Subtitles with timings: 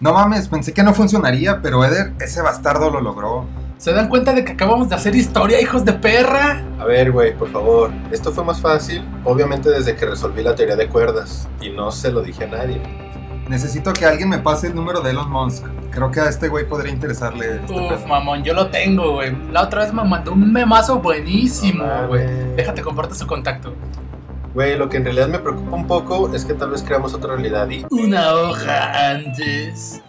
[0.00, 3.46] No mames, pensé que no funcionaría, pero Eder, ese bastardo lo logró.
[3.78, 6.62] ¿Se dan cuenta de que acabamos de hacer historia, hijos de perra?
[6.78, 7.90] A ver, güey, por favor.
[8.10, 11.48] Esto fue más fácil, obviamente desde que resolví la teoría de cuerdas.
[11.60, 12.80] Y no se lo dije a nadie.
[13.48, 15.64] Necesito que alguien me pase el número de Elon Musk.
[15.90, 17.56] Creo que a este güey podría interesarle.
[17.56, 18.06] este Uf, pedo.
[18.06, 19.34] mamón, yo lo tengo, güey.
[19.52, 22.26] La otra vez me mandó un memazo buenísimo, güey.
[22.56, 23.74] Déjate, comparto su contacto.
[24.56, 27.34] Güey, lo que en realidad me preocupa un poco es que tal vez creamos otra
[27.34, 27.84] realidad y...
[27.90, 30.00] Una hoja antes.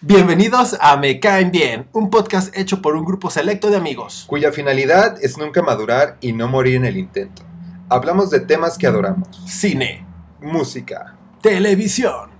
[0.00, 4.24] Bienvenidos a Me Caen Bien, un podcast hecho por un grupo selecto de amigos.
[4.26, 7.44] Cuya finalidad es nunca madurar y no morir en el intento.
[7.88, 9.40] Hablamos de temas que adoramos.
[9.46, 10.04] Cine,
[10.40, 11.14] Música.
[11.40, 12.30] televisión,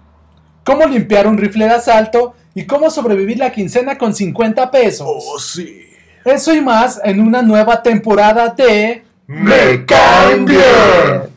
[0.64, 2.34] ¿Cómo limpiar un rifle de asalto?
[2.56, 5.06] ¿Y cómo sobrevivir la quincena con 50 pesos?
[5.08, 5.82] oh sí.
[6.24, 9.04] Eso y más en una nueva temporada de...
[9.28, 11.31] ¡Me caen bien!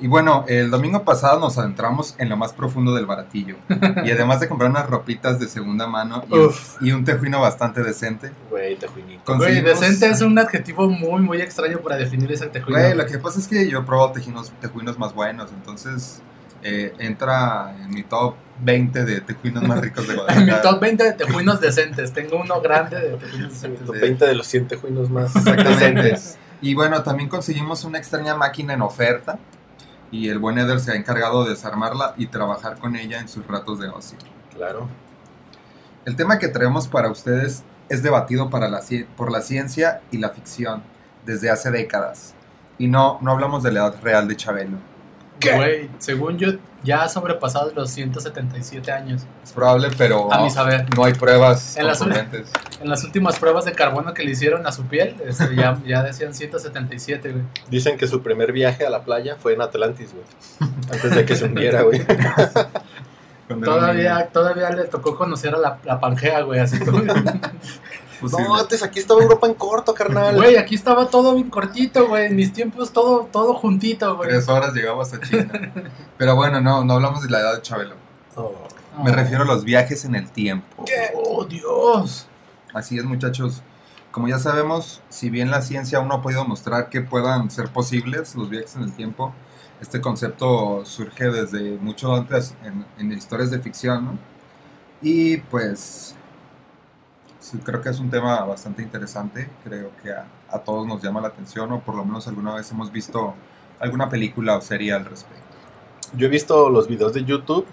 [0.00, 3.56] Y bueno, el domingo pasado nos adentramos en lo más profundo del baratillo.
[4.04, 6.76] Y además de comprar unas ropitas de segunda mano y, Uf.
[6.80, 9.20] y un tejuino bastante decente, Güey, tejuinito.
[9.26, 9.80] Güey, conseguimos...
[9.80, 12.80] decente es un adjetivo muy, muy extraño para definir ese tejuino.
[12.80, 16.22] Güey, lo que pasa es que yo he probado tejinos, tejuinos más buenos, entonces
[16.62, 20.56] eh, entra en mi top 20 de tejuinos más ricos de En Guadalajara.
[20.56, 22.12] mi top 20 de tejuinos decentes.
[22.12, 23.86] Tengo uno grande de tejuinos decentes.
[23.86, 25.70] Top 20 de los 100 tejuinos más Exactamente.
[26.02, 26.38] decentes.
[26.62, 29.38] Y bueno, también conseguimos una extraña máquina en oferta.
[30.12, 33.46] Y el buen Eder se ha encargado de desarmarla y trabajar con ella en sus
[33.46, 34.18] ratos de ocio.
[34.54, 34.88] Claro.
[36.04, 40.18] El tema que traemos para ustedes es debatido para la, ci- por la ciencia y
[40.18, 40.82] la ficción
[41.24, 42.34] desde hace décadas.
[42.78, 44.78] Y no, no hablamos de la edad real de Chabelo.
[45.40, 45.56] ¿Qué?
[45.56, 46.48] Güey, según yo,
[46.84, 49.22] ya ha sobrepasado los 177 años.
[49.42, 50.86] Es probable, pero A mi saber.
[50.96, 52.50] no hay pruebas En las- contundentes.
[52.80, 56.02] En las últimas pruebas de carbono que le hicieron a su piel, este, ya, ya
[56.02, 57.44] decían 177, güey.
[57.70, 60.70] Dicen que su primer viaje a la playa fue en Atlantis, güey.
[60.92, 62.02] Antes de que se hundiera, güey.
[63.64, 67.02] Todavía, todavía le tocó conocer a la, la Pangea, güey, así como...
[68.22, 70.36] No, antes aquí estaba Europa en corto, carnal.
[70.36, 72.26] Güey, aquí estaba todo bien cortito, güey.
[72.26, 74.28] En mis tiempos todo, todo juntito, güey.
[74.30, 75.50] Tres horas llegamos a China.
[76.18, 77.94] Pero bueno, no, no hablamos de la edad de Chabelo.
[78.36, 78.52] Oh.
[79.02, 79.14] Me Oh.
[79.14, 80.84] refiero a los viajes en el tiempo.
[81.14, 82.26] Oh, Dios.
[82.74, 83.62] Así es, muchachos.
[84.10, 87.68] Como ya sabemos, si bien la ciencia aún no ha podido mostrar que puedan ser
[87.72, 89.32] posibles los viajes en el tiempo,
[89.80, 94.18] este concepto surge desde mucho antes en, en historias de ficción, ¿no?
[95.00, 96.14] Y pues
[97.58, 99.50] creo que es un tema bastante interesante.
[99.64, 102.90] Creo que a, todos nos llama la atención, o por lo menos alguna vez hemos
[102.92, 103.34] visto
[103.78, 105.44] alguna película o serie al respecto.
[106.16, 107.66] Yo he visto los videos de YouTube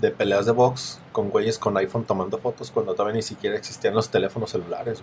[0.00, 3.94] de peleas de box con güeyes con iPhone tomando fotos cuando todavía ni siquiera existían
[3.94, 5.02] los teléfonos celulares.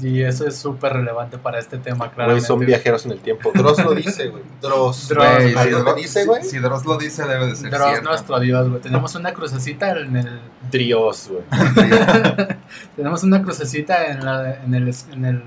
[0.00, 2.46] Y eso es súper relevante para este tema, Güey, claramente.
[2.46, 3.52] son viajeros en el tiempo.
[3.54, 4.42] Dross lo dice, güey.
[4.60, 5.08] Dross.
[5.08, 5.52] Dross, Güey, güey.
[5.52, 6.42] si, ¿Algo Dross, que dice, güey?
[6.42, 8.08] si- si Dross lo dice, debe de ser Dross, cierto.
[8.08, 8.80] nuestro dios, güey.
[8.82, 10.40] Tenemos una crucecita en el...
[10.72, 11.42] Drios, güey.
[12.96, 15.42] Tenemos una crucecita en, la- en, el, en, el-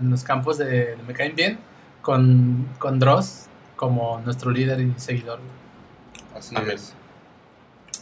[0.00, 1.58] en los campos de, de Me Caen Bien
[2.02, 3.46] con, con Dross
[3.76, 5.38] como nuestro líder y seguidor.
[5.38, 6.38] güey.
[6.38, 6.72] Así Amén.
[6.72, 6.94] es.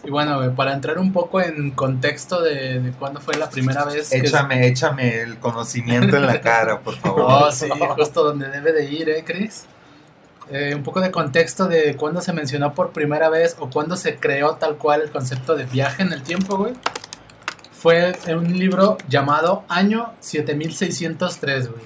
[0.05, 3.85] Y bueno, güey, para entrar un poco en contexto de, de cuándo fue la primera
[3.85, 4.19] vez que...
[4.19, 7.23] Échame, échame el conocimiento en la cara, por favor.
[7.29, 9.65] Oh, sí, justo donde debe de ir, ¿eh, Chris?
[10.51, 14.17] Eh, un poco de contexto de cuándo se mencionó por primera vez o cuándo se
[14.17, 16.75] creó tal cual el concepto de viaje en el tiempo, güey.
[17.73, 21.83] Fue en un libro llamado Año 7603, güey.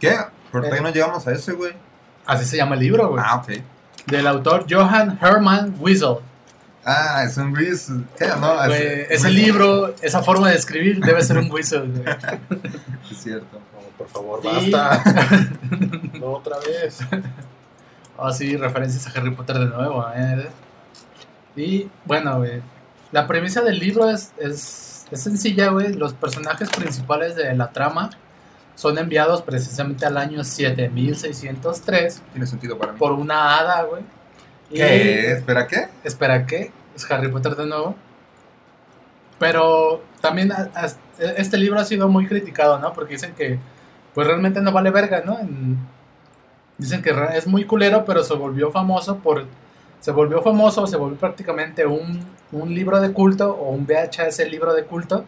[0.00, 0.16] ¿Qué?
[0.52, 0.80] ¿Por qué Eh.
[0.80, 1.72] no llegamos a ese, güey?
[2.26, 3.22] Así se llama el libro, güey.
[3.26, 3.52] Ah, ok.
[4.06, 6.16] Del autor Johann Hermann Wiesel.
[6.90, 11.62] Ah, es un Güey, es, ese libro, esa forma de escribir debe ser un güey.
[13.10, 13.58] Es cierto.
[13.74, 15.02] No, por favor, Y- basta.
[16.18, 17.00] no, otra vez.
[18.16, 20.48] Oh, sí, referencias a Harry Potter de nuevo, ¿eh?
[21.56, 22.62] Y bueno, güey.
[23.12, 25.92] La premisa del libro es, es, es sencilla, güey.
[25.92, 28.10] Los personajes principales de la trama
[28.74, 32.98] son enviados precisamente al año 7603 Tiene sentido para mí.
[32.98, 34.02] por una hada, güey.
[34.72, 35.32] ¿Qué?
[35.32, 35.88] ¿Espera qué?
[36.04, 36.70] Espera, ¿qué?
[36.98, 37.94] Es Harry Potter de nuevo.
[39.38, 40.86] Pero también a- a-
[41.36, 42.92] este libro ha sido muy criticado, ¿no?
[42.92, 43.58] Porque dicen que
[44.14, 45.38] pues realmente no vale verga, ¿no?
[45.38, 45.78] En-
[46.76, 49.44] dicen que es muy culero, pero se volvió famoso por...
[50.00, 54.72] Se volvió famoso, se volvió prácticamente un, un libro de culto o un VHS libro
[54.74, 55.24] de culto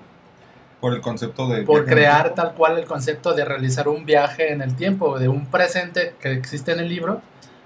[0.81, 1.63] Por el concepto de.
[1.63, 5.47] por crear tal cual el concepto de realizar un viaje en el tiempo, de un
[5.47, 7.21] presente que existe en el libro,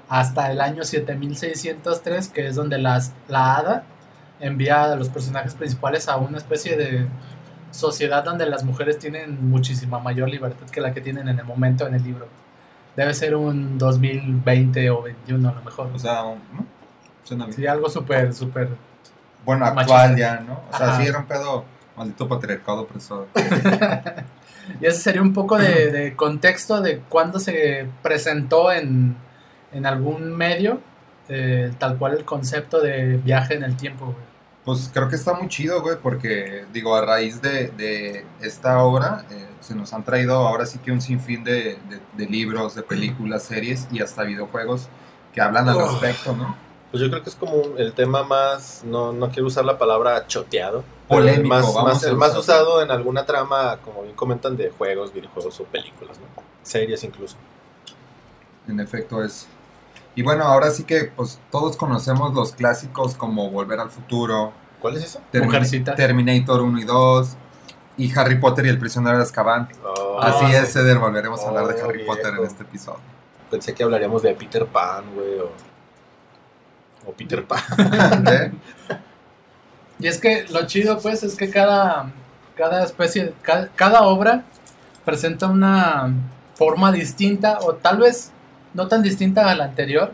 [0.09, 3.85] hasta el año 7603, que es donde las, la hada
[4.41, 7.09] envía a los personajes principales a una especie de,
[7.75, 11.87] sociedad donde las mujeres tienen muchísima mayor libertad que la que tienen en el momento
[11.87, 12.29] en el libro.
[12.97, 15.91] Debe ser un 2020 o 21 a lo mejor.
[15.93, 16.65] O sea, ¿no?
[17.25, 17.57] Suena bien.
[17.57, 18.69] Sí, algo súper, súper...
[19.45, 20.17] Bueno, actual Machista.
[20.17, 20.61] ya, ¿no?
[20.73, 21.03] O sea, Ajá.
[21.03, 21.65] sí era un pedo
[21.97, 23.27] maldito patriarcado opresor.
[24.81, 29.15] Y ese sería un poco de, de contexto de cuándo se presentó en,
[29.73, 30.81] en algún medio
[31.29, 34.07] eh, tal cual el concepto de viaje en el tiempo.
[34.07, 34.35] güey.
[34.65, 39.25] Pues creo que está muy chido, güey, porque, digo, a raíz de, de esta obra,
[39.31, 42.83] eh, se nos han traído ahora sí que un sinfín de, de- de libros, de
[42.83, 44.89] películas, series y hasta videojuegos
[45.35, 46.57] que hablan al respecto, ¿no?
[46.91, 50.27] Pues yo creo que es como el tema más, no, no quiero usar la palabra
[50.29, 54.15] choteado, Polémico, el más, vamos más- a el más usado en alguna trama, como bien
[54.15, 56.43] comentan, de juegos, videojuegos o películas, ¿no?
[56.63, 57.37] Series incluso.
[58.69, 59.47] En efecto es.
[60.17, 64.97] Y bueno, ahora sí que pues todos conocemos los clásicos como Volver al Futuro, ¿Cuál
[64.99, 65.21] es eso?
[65.33, 65.97] Termi- Mujercitas.
[65.97, 67.37] Terminator 1 y 2,
[67.97, 69.69] y Harry Potter y el prisionero de Azkaban.
[69.83, 70.53] Oh, Así sí.
[70.53, 73.01] es, Eder, volveremos a hablar de Oh, Harry Potter en este episodio.
[73.51, 75.51] Pensé que hablaríamos de Peter Pan, güey, o,
[77.07, 77.63] o Peter Pan.
[78.29, 78.53] ¿Eh?
[80.01, 82.11] Y es que lo chido, pues, es que cada,
[82.57, 84.45] cada especie, cada, cada obra
[85.05, 86.13] presenta una
[86.57, 88.33] forma distinta, o tal vez
[88.75, 90.13] no tan distinta a la anterior,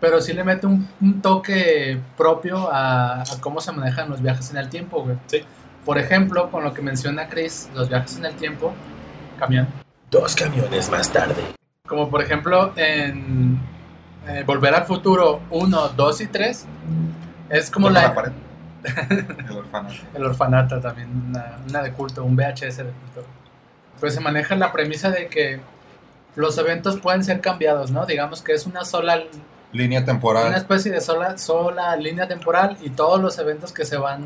[0.00, 4.50] pero sí le mete un, un toque propio a, a cómo se manejan los viajes
[4.50, 5.16] en el tiempo, güey.
[5.26, 5.42] Sí.
[5.84, 8.74] Por ejemplo, con lo que menciona Chris, los viajes en el tiempo,
[9.38, 9.66] camión.
[10.10, 11.42] Dos camiones más tarde.
[11.86, 13.58] Como por ejemplo en
[14.28, 16.66] eh, Volver al Futuro 1, 2 y 3,
[17.48, 18.32] es como la.
[18.84, 19.94] El orfanato.
[20.14, 23.24] El orfanato también, una, una de culto, un VHS de culto.
[23.98, 25.60] Pues se maneja la premisa de que
[26.38, 28.06] los eventos pueden ser cambiados, ¿no?
[28.06, 29.22] Digamos que es una sola,
[29.72, 30.54] Línea una temporal.
[30.54, 34.24] especie de sola, sola línea temporal y todos los eventos que se van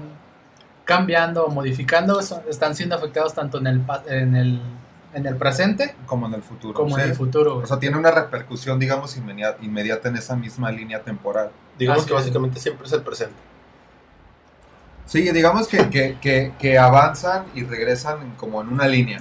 [0.85, 4.61] cambiando o modificando son- están siendo afectados tanto en el, en el,
[5.15, 6.75] en el presente Como en el futuro.
[6.75, 7.11] como en sí.
[7.11, 7.55] el futuro.
[7.55, 7.65] güey.
[7.65, 11.51] O sea, tiene una repercusión, digamos, inmediata, inmediata en esa misma línea temporal.
[11.79, 12.21] Digamos Así que es.
[12.21, 13.35] básicamente siempre es el presente.
[15.07, 19.21] Sí, digamos que, que, que, que avanzan y regresan en- como en una línea.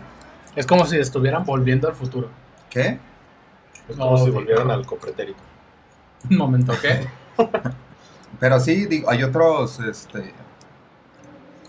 [0.55, 2.29] Es como si estuvieran volviendo al futuro.
[2.71, 2.97] ¿Qué?
[3.87, 5.39] Es como Oh, si volvieran al copretérito.
[6.29, 7.07] Un momento, ¿qué?
[8.39, 10.33] Pero sí, digo, hay otros, este...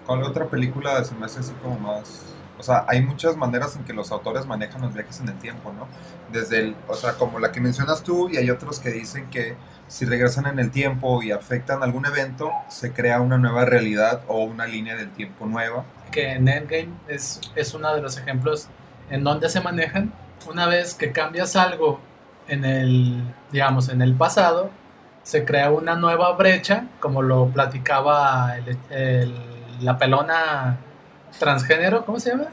[0.07, 2.23] ¿Cuál otra película se me hace así como más...
[2.59, 5.73] O sea, hay muchas maneras en que los autores manejan los viajes en el tiempo,
[5.73, 5.89] ¿no?
[6.31, 9.57] Desde el, o sea, como la que mencionas tú, y hay otros que dicen que
[9.89, 14.45] si regresan en el tiempo y afectan algún evento, se crea una nueva realidad o
[14.45, 15.87] una línea del tiempo nueva.
[16.13, 18.71] que en Endgame es, es uno de los ejemplos
[19.11, 20.13] en donde se manejan.
[20.49, 22.01] Una vez que cambias algo
[22.49, 24.71] en el, digamos, en el pasado,
[25.23, 29.35] se crea una nueva brecha, como lo platicaba el- el-
[29.81, 30.77] la pelona
[31.39, 32.47] transgénero, ¿cómo se llama?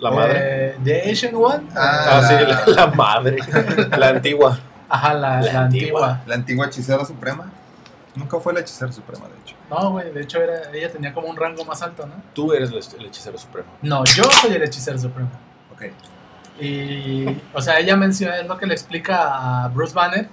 [0.00, 0.38] La madre.
[0.72, 1.68] Eh, The Asian One.
[1.76, 3.36] Ah, Ah, sí, la- la, la madre.
[3.98, 4.58] La antigua.
[4.88, 5.62] Ajá, la, la la antigua.
[6.08, 6.20] antigua.
[6.26, 7.50] La antigua hechicera suprema.
[8.14, 9.56] Nunca fue la hechicera suprema, de hecho.
[9.70, 12.14] No, güey, de hecho era, ella tenía como un rango más alto, ¿no?
[12.34, 13.68] Tú eres el, el hechicero supremo.
[13.80, 15.30] No, yo soy el hechicero supremo.
[15.72, 15.84] Ok.
[16.60, 20.28] Y, o sea, ella menciona, es lo que le explica a Bruce Banner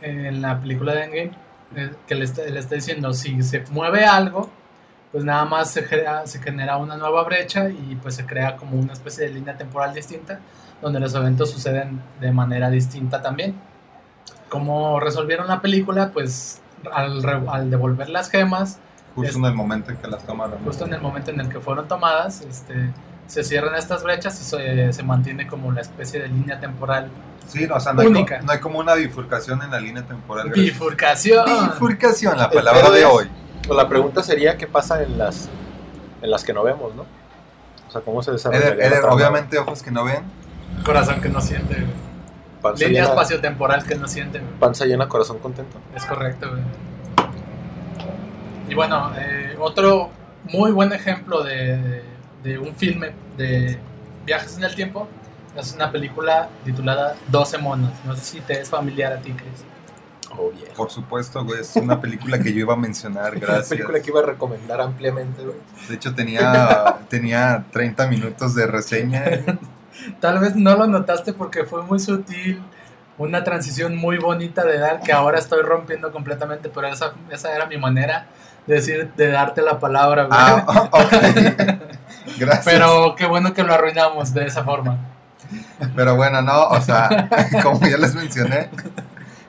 [0.00, 1.32] en la película de Endgame,
[1.76, 4.50] eh, que le está, le está diciendo, si se mueve algo,
[5.10, 8.78] pues nada más se genera, se genera una nueva brecha y pues se crea como
[8.78, 10.40] una especie de línea temporal distinta,
[10.80, 13.54] donde los eventos suceden de manera distinta también.
[14.48, 16.60] Como resolvieron la película, pues
[16.92, 18.78] al, re- al devolver las gemas,
[19.14, 20.58] Justo Es- en el momento en que las tomaron.
[20.64, 22.90] justo en el momento en el que fueron tomadas, este,
[23.26, 27.08] se cierran estas brechas y se, se mantiene como la especie de línea temporal.
[27.46, 28.38] Sí, no, o sea, no hay, Única.
[28.38, 30.50] co- no hay como una bifurcación en la línea temporal.
[30.50, 31.44] Bifurcación.
[31.70, 33.28] Bifurcación, la palabra de hoy.
[33.66, 35.48] Pues la pregunta sería qué pasa en las
[36.22, 37.04] en las que no vemos, ¿no?
[37.88, 38.68] O sea, cómo se desarrolla.
[38.68, 40.22] Eder, Eder, obviamente, ojos que no ven.
[40.84, 41.74] Corazón que no siente.
[41.74, 41.86] güey.
[42.62, 44.40] Panza Línea espaciotemporal que no siente.
[44.60, 45.78] panza llena, corazón contento.
[45.96, 46.62] Es correcto, güey.
[48.68, 50.10] Y bueno, eh, otro
[50.44, 52.02] muy buen ejemplo de,
[52.42, 53.78] de un filme de
[54.24, 55.08] viajes en el tiempo
[55.56, 57.90] es una película titulada 12 monos.
[58.04, 59.64] No sé si te es familiar a ti, Chris.
[60.36, 60.72] Oh, viejo.
[60.74, 63.68] Por supuesto, güey, es una película que yo iba a mencionar, Una gracias.
[63.68, 65.56] película que iba a recomendar ampliamente, güey.
[65.88, 69.24] De hecho, tenía, tenía 30 minutos de reseña.
[70.20, 72.62] Tal vez no lo notaste porque fue muy sutil,
[73.18, 77.66] una transición muy bonita de dar que ahora estoy rompiendo completamente, pero esa, esa era
[77.66, 78.26] mi manera
[78.66, 80.38] de decir, de darte la palabra, güey.
[80.40, 81.12] Ah, ok.
[82.38, 82.64] Gracias.
[82.64, 84.98] Pero qué bueno que lo arruinamos de esa forma.
[85.96, 87.28] Pero bueno, no, o sea,
[87.62, 88.68] como ya les mencioné,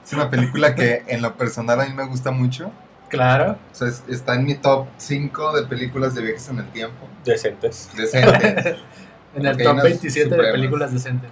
[0.06, 2.72] es una película que en lo personal a mí me gusta mucho.
[3.10, 3.58] Claro.
[3.72, 7.08] O sea, es- está en mi top 5 de películas de viajes en el tiempo.
[7.24, 7.90] Decentes.
[7.96, 8.76] Decentes.
[9.36, 11.32] En el top unas 27 de películas decentes.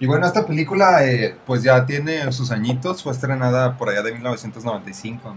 [0.00, 3.02] y bueno, esta película eh, pues ya tiene sus añitos.
[3.02, 5.34] Fue estrenada por allá de 1995,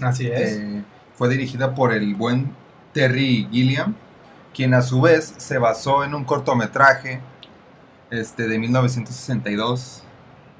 [0.00, 0.06] ¿no?
[0.08, 0.52] Así es.
[0.56, 0.82] Eh,
[1.18, 2.50] fue dirigida por el buen
[2.94, 3.94] Terry Gilliam,
[4.54, 7.20] quien a su vez se basó en un cortometraje
[8.10, 10.02] este, de 1962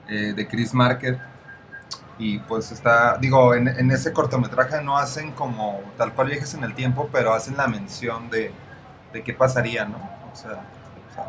[0.08, 1.18] eh, de Chris Marker.
[2.18, 6.62] Y pues está, digo, en, en ese cortometraje no hacen como tal cual viajes en
[6.62, 8.52] el tiempo, pero hacen la mención de,
[9.12, 9.96] de qué pasaría, ¿no?
[10.32, 11.26] O sea, o sea,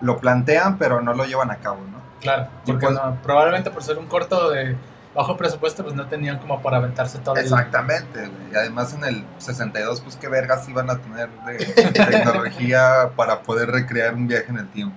[0.00, 2.00] lo plantean, pero no lo llevan a cabo, ¿no?
[2.20, 2.48] claro.
[2.64, 4.76] Porque pues- no- probablemente por ser un corto de
[5.14, 8.30] bajo presupuesto, pues no tenían como para aventarse todo Exactamente.
[8.50, 13.70] Y además en el 62, pues qué vergas iban a tener de tecnología para poder
[13.70, 14.96] recrear un viaje en el tiempo.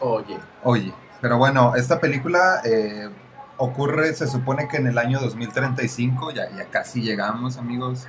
[0.00, 0.38] Oye.
[0.62, 3.08] Oye, pero bueno, esta película eh,
[3.56, 8.06] ocurre, se supone que en el año 2035, ya, ya casi llegamos, amigos.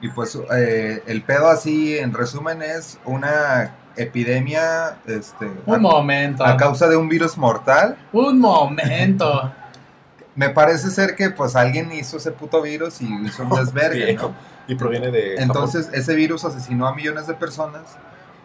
[0.00, 6.44] Y pues eh, el pedo así, en resumen, es una epidemia este, Un a, momento.
[6.44, 7.98] a causa de un virus mortal.
[8.12, 9.52] Un momento.
[10.36, 14.14] Me parece ser que pues alguien hizo ese puto virus y hizo un desvergue.
[14.14, 14.32] ¿no?
[14.68, 15.30] Y proviene de.
[15.32, 15.42] Japón.
[15.42, 17.82] Entonces, ese virus asesinó a millones de personas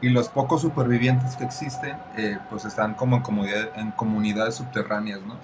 [0.01, 5.22] y los pocos supervivientes que existen, eh, pues están como en, comunidad- en comunidades subterráneas,
[5.22, 5.36] ¿no?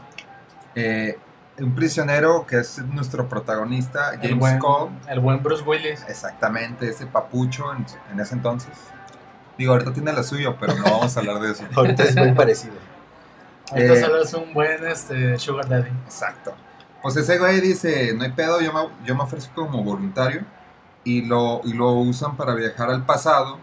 [0.75, 1.17] Eh,
[1.59, 6.03] un prisionero que es nuestro protagonista, El James buen, Cole, el buen Bruce Willis.
[6.07, 8.71] exactamente, ese papucho en, en ese entonces.
[9.57, 11.63] Digo, ahorita tiene la suyo, pero no vamos a hablar de eso.
[11.75, 12.73] Ahorita es muy parecido.
[13.71, 15.89] Ahorita Eh, solo es un buen este, Sugar Daddy.
[16.05, 16.53] Exacto.
[17.01, 20.43] Pues ese güey dice, no hay pedo, yo me, yo me ofrezco como voluntario
[21.03, 23.57] y lo, y lo usan para viajar al pasado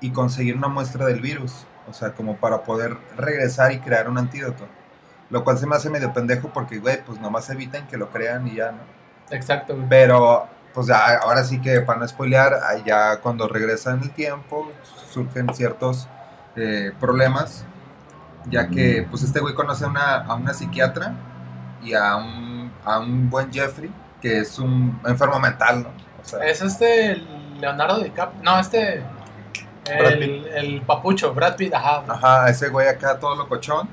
[0.00, 1.66] y conseguir una muestra del virus.
[1.88, 4.66] O sea, como para poder regresar y crear un antídoto.
[5.30, 8.48] Lo cual se me hace medio pendejo porque, güey, pues nomás evitan que lo crean
[8.48, 8.78] y ya, ¿no?
[9.30, 9.88] Exacto, güey.
[9.88, 14.70] Pero, pues ya, ahora sí que para no spoilear, ya cuando regresa en el tiempo
[15.10, 16.08] surgen ciertos
[16.56, 17.64] eh, problemas,
[18.46, 21.14] ya que pues este güey conoce a una, a una psiquiatra
[21.82, 25.88] y a un, a un buen Jeffrey, que es un enfermo mental, ¿no?
[25.88, 27.16] O sea, Es este
[27.60, 28.42] Leonardo DiCaprio.
[28.42, 29.02] No, este.
[29.84, 32.04] Brad El, el papucho, Brad Pitt, ajá.
[32.08, 33.88] Ajá, ese güey acá todo locochón.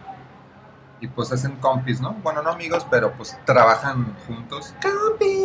[1.02, 2.14] Y pues hacen compis, ¿no?
[2.22, 4.76] Bueno, no amigos, pero pues trabajan juntos.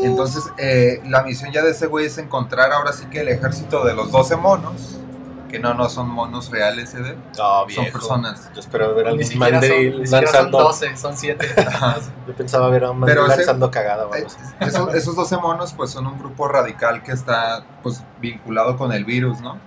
[0.04, 3.82] Entonces, eh, la misión ya de ese güey es encontrar ahora sí que el ejército
[3.84, 5.00] de los 12 monos.
[5.48, 7.16] Que no, no son monos reales, ¿eh?
[7.30, 7.92] No, Son viejo.
[7.92, 8.50] personas.
[8.54, 10.58] Yo espero ver a Ni algún son, mandril son lanzando.
[10.58, 11.46] 12, son 7.
[11.66, 11.96] Ajá.
[12.26, 14.26] Yo pensaba ver a un mandril lanzando cagada Eh,
[14.60, 19.04] esos, esos 12 monos pues son un grupo radical que está pues vinculado con el
[19.04, 19.58] virus, ¿no?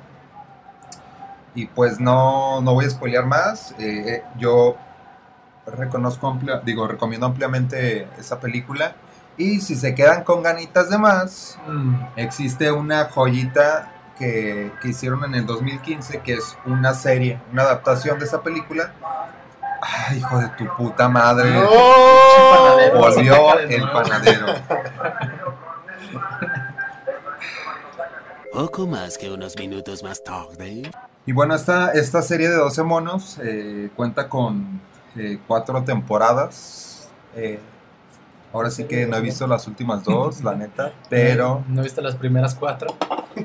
[1.55, 3.71] Y pues no, no voy a spoilear más.
[3.79, 4.75] eh, eh, yo
[5.65, 8.95] reconozco, amplia- digo, recomiendo ampliamente esa película.
[9.37, 15.23] Y si se quedan con ganitas de más, Mm, existe una joyita que, que hicieron
[15.23, 18.93] en el 2015, que es una serie, una adaptación de esa película.
[19.81, 21.49] Ay, hijo de tu puta madre.
[22.51, 24.45] panadero, Volvió el panadero.
[28.51, 30.91] Poco más que unos minutos más tarde.
[31.25, 34.81] Y bueno, esta, esta serie de 12 monos eh, cuenta con
[35.15, 37.09] eh, cuatro temporadas.
[37.35, 37.59] Eh,
[38.51, 40.91] ahora sí que no he visto las últimas dos, la neta.
[41.09, 42.95] Pero, No viste las primeras cuatro.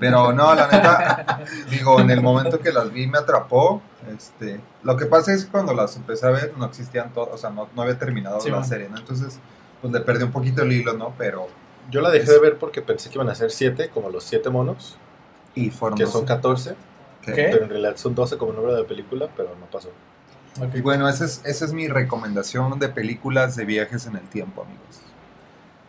[0.01, 3.83] Pero no, la neta, digo, en el momento que las vi me atrapó.
[4.15, 7.39] Este, lo que pasa es que cuando las empecé a ver no existían todas, o
[7.39, 8.69] sea, no, no había terminado Sí, la man.
[8.69, 8.99] serie, ¿no?
[8.99, 9.39] Entonces,
[9.81, 11.15] pues le perdí un poquito el hilo, ¿no?
[11.19, 11.49] Pero,
[11.91, 14.49] Yo la dejé de ver porque pensé que iban a ser 7, como los 7
[14.51, 14.97] monos,
[15.55, 16.75] y fueron que 12, son 14,
[17.23, 17.49] que- ¿Qué?
[17.53, 19.89] pero en realidad son 12 como el nombre de la película, pero no pasó.
[20.61, 20.75] Ok.
[20.75, 24.63] Y bueno, esa es, esa es mi recomendación de películas de viajes en el tiempo,
[24.63, 25.01] amigos.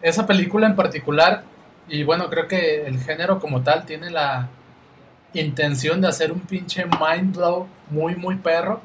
[0.02, 1.44] Esa película en particular,
[1.88, 4.50] y bueno, creo que el género como tal tiene la
[5.34, 8.82] intención de hacer un pinche mind blow muy, muy perro.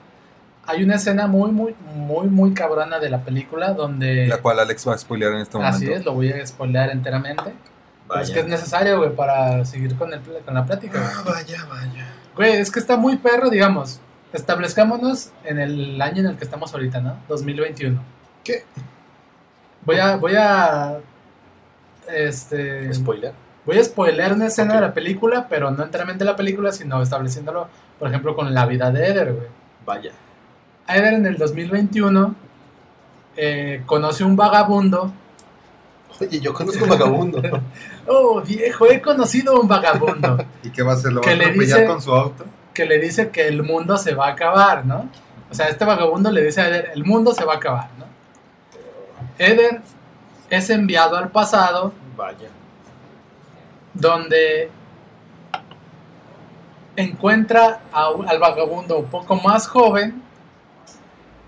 [0.66, 4.26] Hay una escena muy, muy, muy, muy cabrona de la película donde...
[4.26, 5.76] La cual Alex va a spoilear en este momento.
[5.76, 7.54] Así es, lo voy a spoilear enteramente.
[8.08, 8.34] Pero es Vaya.
[8.34, 11.00] que es necesario, güey, para seguir con, el, con la plática.
[11.02, 12.06] Ah, vaya, vaya.
[12.36, 14.00] Güey, es que está muy perro, digamos.
[14.32, 17.16] Establezcámonos en el año en el que estamos ahorita, ¿no?
[17.28, 18.00] 2021.
[18.44, 18.64] ¿Qué?
[19.84, 20.98] Voy a, voy a,
[22.14, 23.32] este, Spoiler.
[23.66, 27.68] voy a spoiler una escena de la película, pero no enteramente la película, sino estableciéndolo,
[27.98, 29.46] por ejemplo, con la vida de Eder, güey.
[29.86, 30.12] Vaya.
[30.88, 32.34] Eder en el 2021
[33.36, 35.12] eh, conoce un vagabundo.
[36.20, 37.42] Oye, yo conozco un vagabundo.
[38.12, 40.44] Oh, viejo, he conocido un vagabundo.
[40.64, 41.12] ¿Y qué va a hacer?
[41.12, 42.44] ¿Lo va a Que le atropellar dice- con su auto?
[42.74, 45.08] que le dice que el mundo se va a acabar, ¿no?
[45.50, 48.04] O sea, este vagabundo le dice a Eder, el mundo se va a acabar, ¿no?
[49.38, 49.80] Eder
[50.50, 52.48] es enviado al pasado Vaya.
[53.94, 54.70] donde
[56.96, 60.22] encuentra a al vagabundo un poco más joven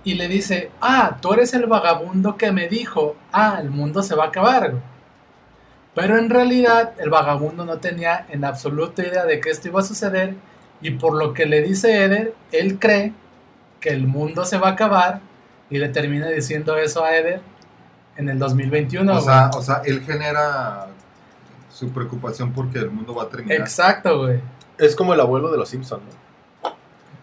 [0.04, 4.14] y le dice, ah, tú eres el vagabundo que me dijo, ah, el mundo se
[4.16, 4.70] va a acabar.
[4.70, 4.82] güey".
[5.94, 9.84] Pero en realidad el vagabundo no tenía en absoluto idea de que esto iba a
[9.84, 10.34] suceder
[10.80, 13.12] y por lo que le dice Eder, él cree
[13.80, 15.20] que el mundo se va a acabar
[15.70, 17.40] y le termina diciendo eso a Eder
[18.16, 19.10] en el 2021.
[19.10, 19.24] o, güey.
[19.24, 20.86] sea, o sea, él genera
[21.70, 23.60] su preocupación porque el mundo va a terminar.
[23.60, 24.40] Exacto, güey.
[24.78, 26.70] Es como el abuelo de los Simpsons, ¿no?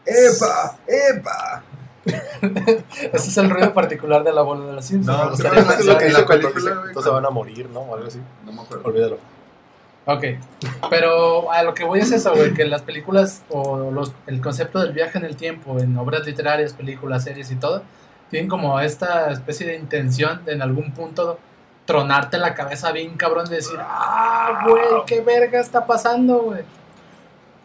[0.06, 0.78] ¡Epa!
[0.88, 1.64] ¡Epa!
[3.14, 5.18] Ese es el ruido particular del abuelo de los Simpsons.
[5.18, 7.82] No, es lo que dice cuando dice, güey, entonces van a morir, ¿no?
[7.82, 8.20] O algo así.
[8.46, 8.86] No me acuerdo.
[8.86, 9.18] Olvídalo.
[10.06, 10.24] Ok,
[10.90, 14.80] pero a lo que voy es eso, güey, que las películas o los, el concepto
[14.80, 17.84] del viaje en el tiempo en obras literarias, películas, series y todo,
[18.30, 21.40] tienen como esta especie de intención de en algún punto
[21.86, 26.62] tronarte la cabeza bien cabrón de decir, ah, güey, qué verga está pasando, güey.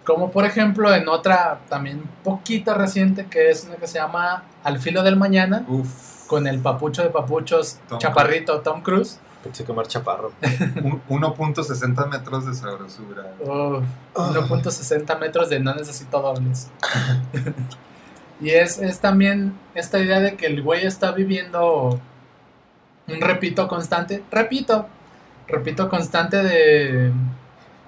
[0.05, 4.79] Como por ejemplo en otra también poquito reciente que es una que se llama Al
[4.79, 6.27] filo del mañana, Uf.
[6.27, 9.19] con el papucho de papuchos Tom chaparrito Tom Cruise.
[9.43, 10.33] Pensé que Mar Chaparro.
[10.83, 13.33] Un- 1.60 metros de sabrosura.
[13.41, 13.83] Uf,
[14.15, 16.71] 1.60 metros de no necesito dobles.
[18.41, 22.01] y es, es también esta idea de que el güey está viviendo
[23.09, 24.87] un repito constante, repito,
[25.49, 27.13] repito constante de,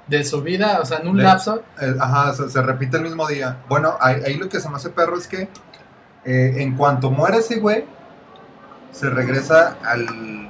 [0.07, 1.63] de su vida, o sea, en un Le- lapso.
[1.81, 3.59] Eh, ajá, se, se repite el mismo día.
[3.69, 5.49] Bueno, ahí, ahí lo que se me hace perro es que
[6.25, 7.85] eh, en cuanto muere ese güey,
[8.93, 10.49] se regresa al,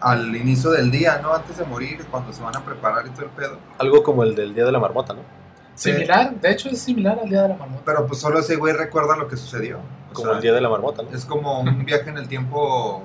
[0.00, 1.34] al inicio del día, ¿no?
[1.34, 3.58] Antes de morir, cuando se van a preparar y todo el pedo.
[3.78, 5.20] Algo como el del Día de la Marmota, ¿no?
[5.74, 7.82] Similar, de hecho es similar al Día de la Marmota.
[7.84, 9.78] Pero pues solo ese güey recuerda lo que sucedió.
[10.10, 11.10] O Como sea, el Día de la Marmota, ¿no?
[11.10, 12.58] Es como un viaje en el tiempo.
[12.98, 13.02] O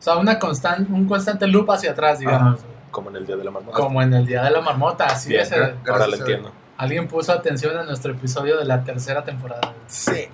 [0.00, 2.60] sea, una constan- un constante loop hacia atrás, digamos.
[2.90, 3.76] Como en el Día de la Marmota.
[3.76, 5.52] Como en el Día de la Marmota, así Bien, es.
[5.88, 6.50] Ahora lo entiendo.
[6.76, 9.72] Alguien puso atención a nuestro episodio de la tercera temporada.
[9.86, 10.28] Sí.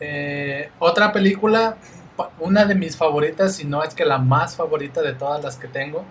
[0.00, 1.76] Eh, otra película,
[2.40, 5.68] una de mis favoritas, si no es que la más favorita de todas las que
[5.68, 6.04] tengo,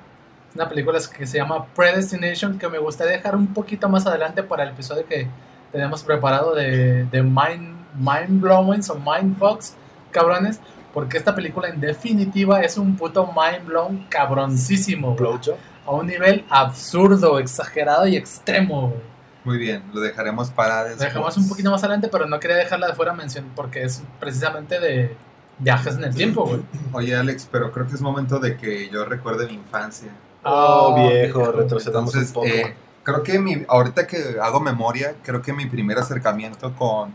[0.58, 4.64] una película que se llama Predestination, que me gustaría dejar un poquito más adelante para
[4.64, 5.28] el episodio que
[5.72, 9.76] tenemos preparado de, de Mind, Mind Blowing o Mind Fox,
[10.12, 10.60] cabrones,
[10.94, 15.40] porque esta película en definitiva es un puto mind blown cabroncísimo, güey.
[15.86, 18.90] A un nivel absurdo, exagerado y extremo.
[18.90, 19.02] güey.
[19.46, 21.08] Muy bien, lo dejaremos para Lo después.
[21.08, 24.80] dejamos un poquito más adelante, pero no quería dejarla de fuera mención porque es precisamente
[24.80, 25.16] de
[25.60, 26.62] viajes en el tiempo, güey.
[26.94, 30.10] Oye, Alex, pero creo que es momento de que yo recuerde mi infancia.
[30.50, 32.48] Oh, Ah, viejo, retrocedamos Entonces, un poco.
[32.48, 37.14] eh, creo que mi, ahorita que hago memoria, creo que mi primer acercamiento con,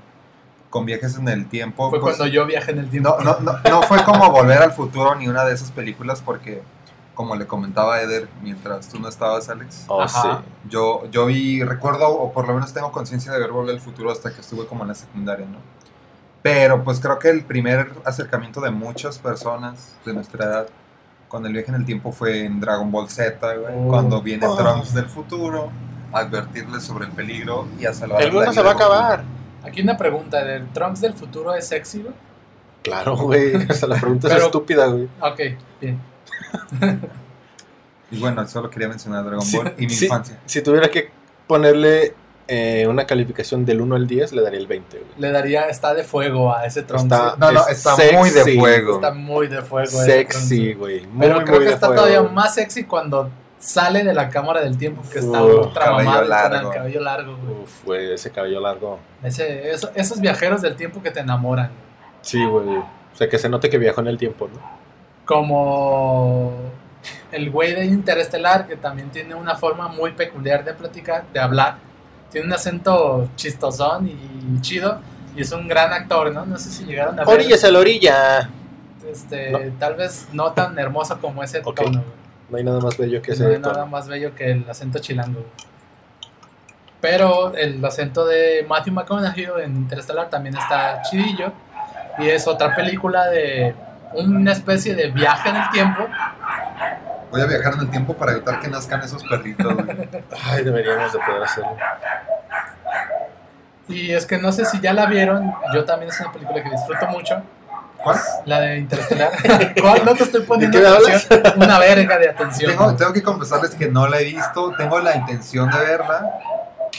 [0.70, 3.16] con viajes en el tiempo Fue pues, cuando yo viajé en el tiempo.
[3.22, 6.62] no, no, no, no fue como Volver al Futuro ni una de esas películas porque,
[7.14, 10.22] como le comentaba a Eder mientras tú no estabas, Alex, oh, Ajá.
[10.44, 10.68] sí.
[10.70, 14.10] yo, yo vi, recuerdo, o por lo menos tengo conciencia de ver Volver al Futuro
[14.10, 15.58] hasta que estuve como en la secundaria, ¿no?
[16.42, 20.66] Pero pues creo que el primer acercamiento de muchas personas de nuestra edad
[21.32, 23.88] con el viaje en el tiempo fue en Dragon Ball Z, güey, Oh.
[23.88, 24.54] cuando viene Oh.
[24.54, 25.70] Trunks del futuro
[26.12, 29.24] a advertirles sobre el peligro y a salvar El mundo se va a acabar.
[29.64, 32.12] Aquí una pregunta, ¿el Trunks del futuro es sexy, güey?
[32.82, 33.54] Claro, güey.
[33.70, 35.08] O sea, la pregunta es estúpida, güey.
[35.22, 35.40] Ok,
[35.80, 35.98] bien.
[38.10, 40.04] Y bueno, solo quería mencionar Dragon Sí, Ball y mi sí.
[40.04, 40.38] infancia.
[40.44, 41.10] Si tuviera que
[41.46, 42.14] ponerle
[42.54, 45.10] eh, una calificación del 1 al 10, le daría el 20, güey.
[45.16, 47.04] Le daría, está de fuego a ese Trunks.
[47.04, 47.36] Está-.
[47.38, 48.94] No, no, Es está muy de fuego.
[48.96, 49.86] Está muy de fuego.
[49.88, 51.06] ese Sexy, güey.
[51.06, 52.02] Muy, Pero creo muy que de está fuego.
[52.02, 56.68] todavía más sexy cuando sale de la cámara del tiempo, que está cabello con largo.
[56.68, 57.62] el cabello largo, güey.
[57.62, 58.98] Uf, güey, ese cabello largo.
[59.22, 61.70] Ese- eso- esos viajeros del tiempo que te enamoran.
[62.20, 62.68] Sí, güey.
[62.76, 64.60] O sea, que se note que viajó en el tiempo, ¿no?
[65.24, 66.52] Como
[67.30, 71.76] el güey de Interestelar, que también tiene una forma muy peculiar de platicar, de hablar.
[72.32, 74.98] Tiene un acento chistosón y chido.
[75.36, 76.44] Y es un gran actor, ¿no?
[76.44, 77.34] No sé si llegaron a ver.
[77.34, 78.50] Orillas a la orilla.
[79.10, 79.58] Este, No.
[79.78, 81.76] Tal vez no tan hermoso como ese Ok.
[81.76, 82.12] tono, güey.
[82.50, 83.72] No hay nada más bello que ese No hay tono.
[83.74, 85.40] nada más bello que el acento chilango.
[85.40, 85.52] güey.
[87.00, 91.52] Pero el acento de Matthew McConaughey en Interstellar también está chidillo.
[92.18, 93.74] Y es otra película de
[94.14, 96.06] una especie de viaje en el tiempo.
[97.32, 99.74] Voy a viajar en el tiempo para evitar que nazcan esos perritos.
[99.74, 100.08] güey.
[100.44, 101.76] Ay, deberíamos de poder hacerlo.
[103.88, 105.50] Y es que no sé si ya la vieron.
[105.74, 107.42] Yo también es una película que disfruto mucho.
[108.02, 108.18] ¿Cuál?
[108.44, 109.30] La de Interstellar.
[109.80, 110.04] ¿Cuál?
[110.04, 111.42] No te estoy poniendo ¿De qué me atención.
[111.56, 112.70] Una verga de atención.
[112.70, 116.38] Tengo, tengo que confesarles que no la he visto, tengo la intención de verla.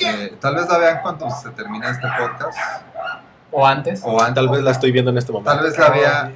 [0.01, 2.57] Eh, tal vez la vean cuando se termine este podcast.
[3.51, 4.01] O antes.
[4.03, 4.33] O antes.
[4.33, 5.51] Tal vez la estoy viendo en este momento.
[5.51, 6.31] Tal vez la vea.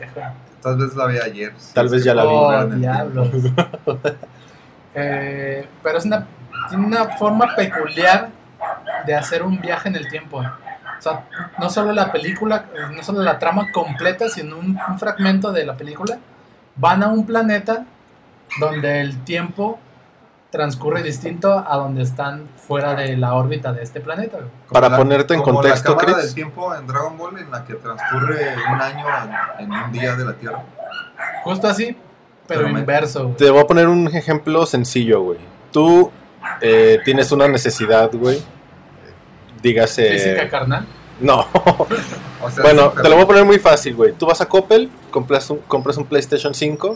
[0.68, 1.54] Tal vez la vi ayer.
[1.58, 2.30] sí, Tal vez ya la vi.
[2.34, 3.30] Oh, diablos.
[5.00, 6.26] Eh, pero es una,
[6.70, 8.30] tiene una forma peculiar
[9.06, 10.40] de hacer un viaje en el tiempo.
[10.40, 11.24] O sea,
[11.60, 15.78] no solo la película, no solo la trama completa, sino un, un fragmento de la
[15.78, 16.18] película.
[16.78, 17.86] Van a un planeta
[18.60, 19.78] donde el tiempo
[20.52, 24.38] transcurre distinto a donde están fuera de la órbita de este planeta.
[24.38, 24.50] güey.
[24.72, 26.26] Para la- ponerte en como contexto, la cámara Chris.
[26.28, 29.06] del tiempo en Dragon Ball en la que transcurre un año
[29.60, 30.64] en, en un día de la Tierra.
[31.44, 31.98] Justo así,
[32.48, 33.24] pero, inverso.
[33.26, 33.36] güey.
[33.38, 35.40] Te voy a poner un ejemplo sencillo, güey.
[35.72, 36.12] Tú
[36.62, 38.42] eh, tienes una necesidad, güey.
[39.62, 40.10] Dígase.
[40.12, 40.86] Física carnal.
[41.20, 41.46] No.
[42.40, 44.14] O sea, bueno, sí, te lo voy a poner muy fácil, güey.
[44.14, 46.96] Tú vas a Coppel, compras un, compras un PlayStation 5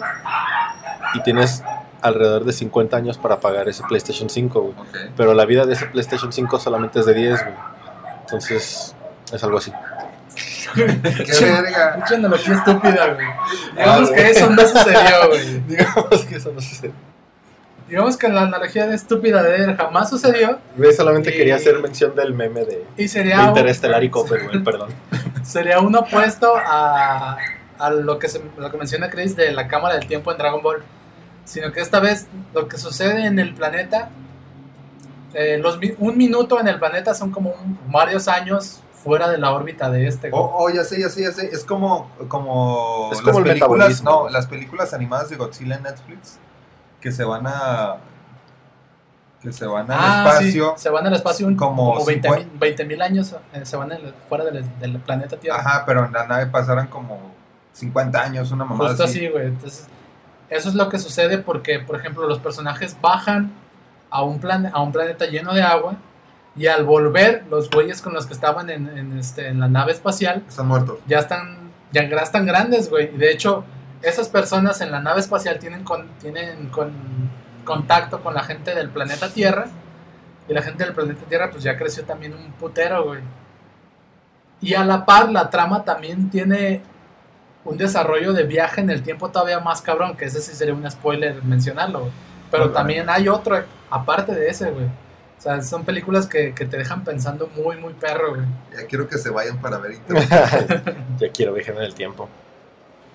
[1.15, 1.63] y tienes
[2.01, 4.75] alrededor de 50 años para pagar ese PlayStation 5, güey.
[5.17, 7.55] Pero la vida de ese PlayStation 5 solamente es de 10, güey.
[8.21, 8.95] Entonces,
[9.31, 9.71] es algo así.
[10.75, 11.95] ¡Qué verga!
[11.99, 13.27] Mucha analogía estúpida, güey.
[13.75, 14.31] Digamos Ah, que güey.
[14.31, 15.59] eso no sucedió, güey.
[15.67, 16.91] Digamos que eso no sucede.
[17.89, 21.77] Digamos que la analogía de estúpida de él jamás sucedió Güey, solamente Y- quería hacer
[21.79, 24.91] mención del meme de, y de sería, un, Interestelar y Coppel, güey, perdón.
[25.43, 27.35] sería un opuesto a,
[27.77, 30.61] a lo, que se- lo que menciona Chris de la cámara del tiempo en Dragon
[30.63, 30.81] Ball.
[31.45, 34.09] Sino que esta vez lo que sucede en el planeta,
[35.33, 39.51] eh, los, un minuto en el planeta son como un- varios años fuera de la
[39.51, 40.29] órbita de este.
[40.29, 40.41] güey.
[40.41, 41.47] Oh, oh, ya sé, ya sé, ya sé.
[41.51, 45.83] Es como, como, Es como las el películas, no, las películas animadas de Godzilla en
[45.83, 46.37] Netflix
[46.99, 47.95] que se van a
[49.41, 50.73] que se van al Ah, espacio.
[50.77, 53.91] sí, se van al espacio un- como como 20 50 mil años, eh, se van
[53.91, 55.57] el- fuera del, del planeta Tierra.
[55.59, 57.17] Ajá, pero en la nave pasaran como
[57.73, 59.47] 50 años, una mamada Justo así, güey.
[59.47, 59.87] Entonces,
[60.51, 63.51] eso es lo que sucede porque, por ejemplo, los personajes bajan
[64.09, 65.95] a un, plan a un planeta lleno de agua
[66.57, 69.93] y al volver, los güeyes con los que estaban en, en, este, en la nave
[69.93, 70.99] espacial Están muertos.
[71.07, 73.15] ya están, ya están grandes, güey.
[73.15, 73.63] Y de hecho,
[74.01, 76.91] esas personas en la nave espacial tienen, con, tienen con,
[77.63, 79.67] contacto con la gente del planeta Tierra.
[80.49, 83.21] Y la gente del planeta Tierra, pues ya creció también un putero, güey.
[84.59, 86.81] Y a la par, la trama también tiene
[87.63, 90.89] un desarrollo de viaje en el tiempo todavía más cabrón, que ese sí sería un
[90.89, 92.11] spoiler mencionarlo, güey.
[92.49, 94.85] Pero también hay otro, aparte de ese, güey.
[94.85, 98.41] O sea, son películas que, que te dejan pensando muy, muy perro, güey.
[98.75, 100.97] Ya quiero que se vayan para ver Internet.
[101.19, 102.27] ya quiero viajar en el tiempo.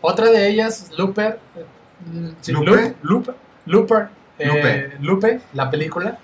[0.00, 1.38] Otra de ellas, Looper.
[1.56, 2.94] eh, sí, ¿Lupe?
[3.02, 3.34] Loop-
[3.66, 4.08] Looper.
[4.38, 4.96] eh, Lupe.
[5.00, 6.18] Lupe, la película.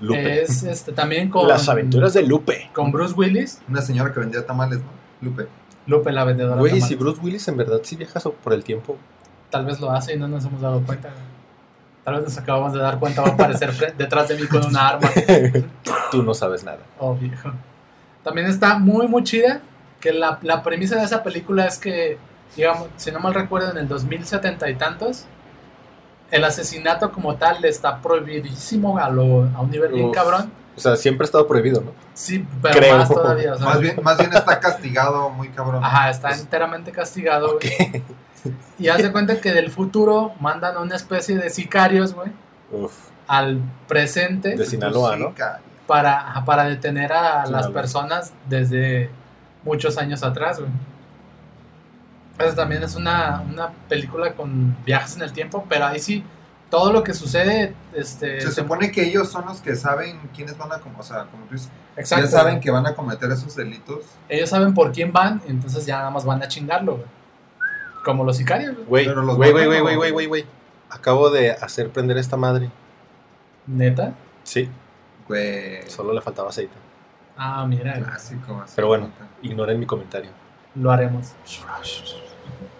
[0.00, 0.42] Lupe.
[0.42, 2.70] Es este, también con, Las aventuras de Lupe.
[2.74, 3.60] con Bruce Willis.
[3.68, 4.86] Una señora que vendía tamales, ¿no?
[5.22, 5.46] Lupe.
[5.86, 6.56] Lupe, la vendedora.
[6.56, 8.96] de Güey, si Bruce Willis en verdad sí viaja por el tiempo.
[9.50, 11.10] Tal vez lo hace y no nos hemos dado cuenta.
[12.04, 13.22] Tal vez nos acabamos de dar cuenta.
[13.22, 15.10] Va a aparecer detrás de mí con una arma.
[16.10, 16.78] Tú no sabes nada.
[16.98, 17.32] Obvio.
[18.22, 19.60] También está muy, muy chida.
[20.00, 22.18] Que la, la premisa de esa película es que,
[22.54, 25.24] digamos, si no mal recuerdo, en el 2070 y tantos,
[26.30, 30.50] el asesinato como tal está prohibidísimo a, lo, a un nivel bien cabrón.
[30.76, 31.92] O sea, siempre ha estado prohibido, ¿no?
[32.12, 32.98] Sí, pero Creo.
[32.98, 33.54] más todavía.
[33.54, 35.82] o sea, Más bien, más bien está castigado muy cabrón.
[35.82, 38.02] Ajá, está Pues- enteramente castigado, güey.
[38.78, 42.30] Y hace cuenta que del futuro mandan una especie de sicarios, güey,
[42.70, 42.92] Uf.
[43.26, 45.34] al presente De Sinaloa, ¿no?
[45.86, 49.10] Para, para detener a las personas desde
[49.64, 50.70] muchos años atrás, güey.
[52.38, 56.22] Esa también es una, una película con viajes en el tiempo, pero ahí sí,
[56.70, 58.40] todo lo que sucede, este...
[58.40, 61.44] Se se- supone que ellos son los que saben quiénes van a, o sea, como
[61.46, 64.04] tú dices, exacto, ya saben que van a cometer esos delitos.
[64.28, 67.06] Ellos saben por quién van, entonces ya nada más van a chingarlo, güey.
[68.04, 68.86] Como los sicarios, güey.
[68.86, 70.46] Güey, Pero los güey, güey, güey, güey, güey, güey.
[70.90, 72.70] Acabo de hacer prender esta madre.
[73.66, 74.14] Neta.
[74.44, 74.68] Sí,
[75.26, 76.72] Güey, solo le faltaba aceite.
[77.36, 78.60] Ah, mira, clásico.
[78.64, 78.72] así.
[78.76, 79.10] Pero bueno.
[79.42, 80.30] Ignoren mi comentario.
[80.76, 81.32] lo haremos.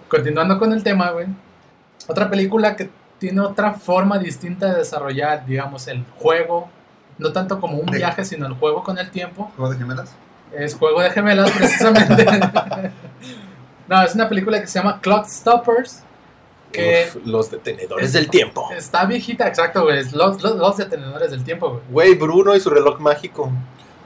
[0.08, 1.26] Continuando con el tema, güey.
[2.06, 6.68] Otra película que tiene otra forma distinta de desarrollar, digamos, el juego.
[7.18, 9.50] No tanto como un viaje, sino el juego con el tiempo.
[9.56, 10.14] ¿Juego de gemelas?
[10.52, 12.24] Es Juego de Gemelas, precisamente.
[13.88, 16.02] no, es una película que se llama Clock Stoppers.
[16.72, 18.68] Que Uf, los detenedores es- del tiempo.
[18.76, 19.98] está viejita, exacto, güey.
[19.98, 21.82] es Los, los, los detenedores del tiempo, güey.
[21.90, 23.50] Güey, Bruno y su reloj mágico.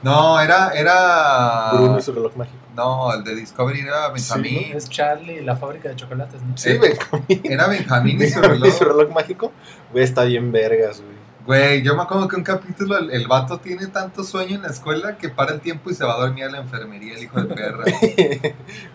[0.03, 1.71] No, era, era...
[1.73, 2.57] Bruno y su reloj mágico.
[2.75, 4.71] No, el de Discovery era Benjamín.
[4.73, 6.57] Es Charlie y la fábrica de chocolates, ¿no?
[6.57, 7.41] Sí, Benjamín.
[7.43, 8.97] Era Benjamín y su Benjamín y su reloj.
[8.99, 9.51] reloj mágico.
[9.91, 11.21] Güey, está bien vergas, güey.
[11.43, 14.67] Güey, yo me acuerdo que un capítulo el, el vato tiene tanto sueño en la
[14.69, 17.41] escuela que para el tiempo y se va a dormir a la enfermería, el hijo
[17.41, 17.83] de perra.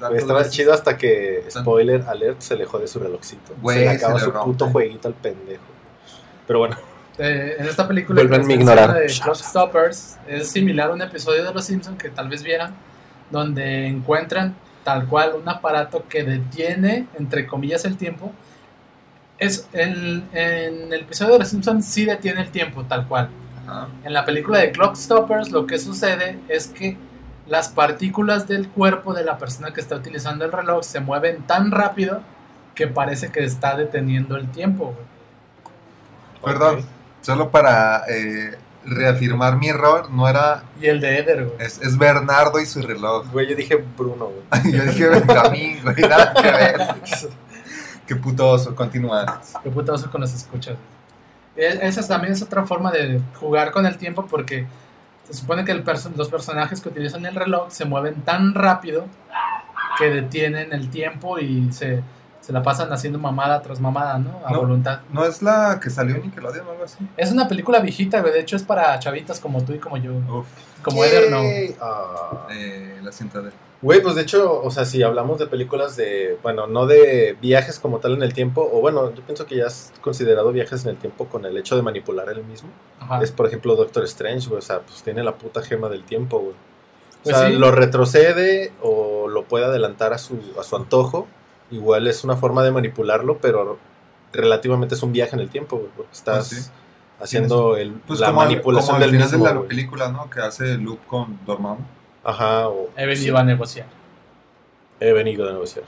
[0.01, 0.53] Güey, estaba veces.
[0.55, 3.55] chido hasta que, spoiler alert, se alejó de su relojcito.
[3.61, 4.47] Güey, se le se acaba le su rompe.
[4.53, 5.65] puto jueguito al pendejo.
[6.47, 6.77] Pero bueno,
[7.19, 8.95] Eh, en esta película que a ignorar.
[8.95, 12.75] de Clock Stoppers es similar a un episodio de Los Simpsons que tal vez vieran
[13.31, 18.33] donde encuentran tal cual un aparato que detiene, entre comillas, el tiempo.
[19.39, 23.29] Es el, en el episodio de Los Simpsons sí detiene el tiempo, tal cual.
[23.67, 23.89] Ajá.
[24.05, 26.97] En la película de Clockstoppers lo que sucede es que
[27.47, 31.71] las partículas del cuerpo de la persona que está utilizando el reloj se mueven tan
[31.71, 32.23] rápido
[32.75, 34.95] que parece que está deteniendo el tiempo.
[34.95, 35.17] güey.
[36.45, 36.85] Perdón,
[37.23, 40.63] solo para eh, reafirmar mi error, no era.
[40.81, 41.57] Y el de Eder, güey.
[41.59, 43.27] Es, es Bernardo y su reloj.
[43.33, 44.73] Güey, yo dije Bruno, güey.
[44.73, 46.81] Yo dije Benjamín, güey, nada que ver.
[48.07, 49.41] Qué puto oso, continúa.
[49.63, 50.77] Qué puto oso con los escuchas.
[51.57, 54.67] E- Esa también es otra forma de jugar con el tiempo porque
[55.27, 59.07] se supone que el perso- los personajes que utilizan el reloj se mueven tan rápido
[59.99, 62.03] que detienen el tiempo y se,
[62.47, 64.41] se la pasan haciendo mamada tras mamada, ¿no?
[64.47, 64.61] A No.
[64.61, 65.01] voluntad.
[65.13, 66.99] ¿No es la que salió en Nickelodeon o algo así?
[67.17, 68.33] Es una película viejita, güey.
[68.33, 70.13] De hecho, es para chavitas como tú y como yo.
[70.13, 70.47] Uf,
[70.83, 71.41] Como Eder, no.
[71.81, 72.47] Ah.
[72.53, 73.51] eh, la cinta de.
[73.83, 77.81] Güey, pues de hecho, o sea, si hablamos de películas de, bueno, no de viajes
[77.81, 80.91] como tal en el tiempo, o bueno, yo pienso que ya has considerado viajes en
[80.91, 82.69] el tiempo con el hecho de manipular el mismo.
[83.01, 83.21] Ajá.
[83.23, 86.39] Es, por ejemplo, Doctor Strange, güey, o sea, pues tiene la puta gema del tiempo,
[86.39, 86.53] güey.
[86.53, 86.57] O
[87.25, 87.55] Pues sea, sí.
[87.55, 91.27] lo retrocede o lo puede adelantar a su, a su antojo.
[91.71, 93.79] Igual es una forma de manipularlo, pero
[94.33, 96.71] relativamente es un viaje en el tiempo, güey, porque estás sí.
[97.21, 99.45] haciendo el, Pues la como, al- manipulación como del final mismo.
[99.45, 99.69] de la güey.
[99.69, 100.31] película, ¿no?
[100.31, 101.85] Que hace Loop con Dormammu.
[102.25, 103.87] Ajá, o He venido a negociar.
[105.01, 105.85] he venido a negociar.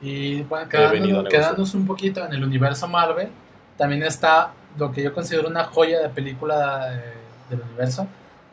[0.00, 3.28] Y bueno, quedándonos un poquito en el universo Marvel,
[3.76, 7.14] también está lo que yo considero una joya de película eh,
[7.50, 8.06] del universo,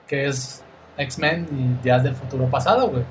[0.07, 0.63] que es
[0.97, 1.47] X-Men
[1.79, 3.03] y Días del Futuro Pasado, güey.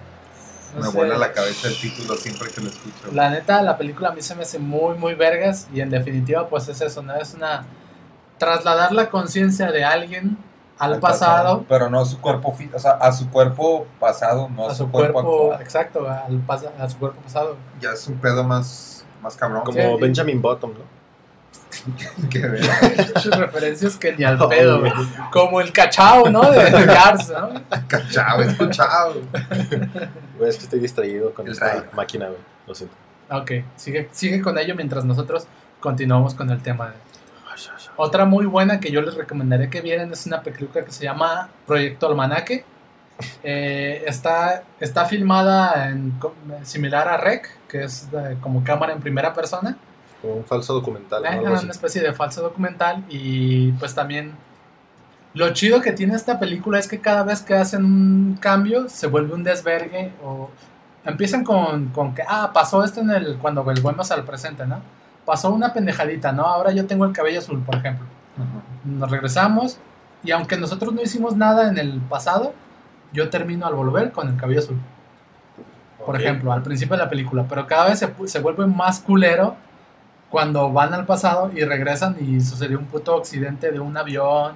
[0.74, 3.11] No Me sé, vuela la cabeza el título siempre que lo escucho.
[3.12, 6.48] La neta, la película a mí se me hace muy, muy vergas y en definitiva,
[6.48, 7.14] pues es eso, ¿no?
[7.16, 7.64] Es una...
[8.38, 10.38] Trasladar la conciencia de alguien
[10.78, 14.68] al, pasado, Pero no a su cuerpo, fi- o sea, a su cuerpo pasado, no
[14.68, 15.62] a, a su, su cuerpo, cuerpo, actual.
[15.62, 16.40] exacto, al
[16.81, 17.57] a su cuerpo pasado.
[17.81, 19.62] Ya es un pedo más, más cabrón.
[19.64, 20.00] Como Sí.
[20.02, 20.98] Benjamin Bottom, ¿no?
[22.31, 22.62] Que ver.
[23.14, 24.92] Muchas referencias que ni al pedo, güey.
[25.33, 26.50] Como el cachao, ¿no?
[26.50, 27.62] De ¿no?
[27.87, 29.22] Cachao, escuchado.
[30.38, 31.85] Güey, es que estoy distraído con El esta rayo.
[31.92, 32.40] máquina, güey.
[32.66, 32.94] Lo siento.
[33.31, 35.46] Ok, sigue, sigue con ello mientras nosotros
[35.81, 36.94] continuamos con el tema.
[37.96, 41.48] Otra muy buena que yo les recomendaría que vieran es una película que se llama
[41.66, 42.64] Proyecto Almanaque.
[43.42, 46.14] Eh, está, está filmada en,
[46.62, 49.76] similar a Rec, que es eh, como cámara en primera persona.
[50.20, 51.22] Como un falso documental.
[51.40, 54.33] una especie de falso documental y pues también
[55.35, 59.07] lo chido que tiene esta película es que cada vez que hacen un cambio se
[59.07, 60.50] vuelve un desvergue o
[61.04, 64.81] empiezan con, con que, ah, pasó esto en el, cuando volvemos al presente, ¿no?
[65.24, 66.44] Pasó una pendejadita, ¿no?
[66.44, 68.07] Ahora yo tengo el cabello azul, por ejemplo.
[68.85, 69.78] Nos regresamos
[70.24, 72.54] y aunque nosotros no hicimos nada en el pasado,
[73.12, 74.78] yo termino al volver con el cabello azul
[76.09, 79.57] por ejemplo, al principio de la película, pero cada vez se, se vuelve más culero
[80.31, 84.53] cuando van al pasado y regresan y sucedió un puto accidente de un avión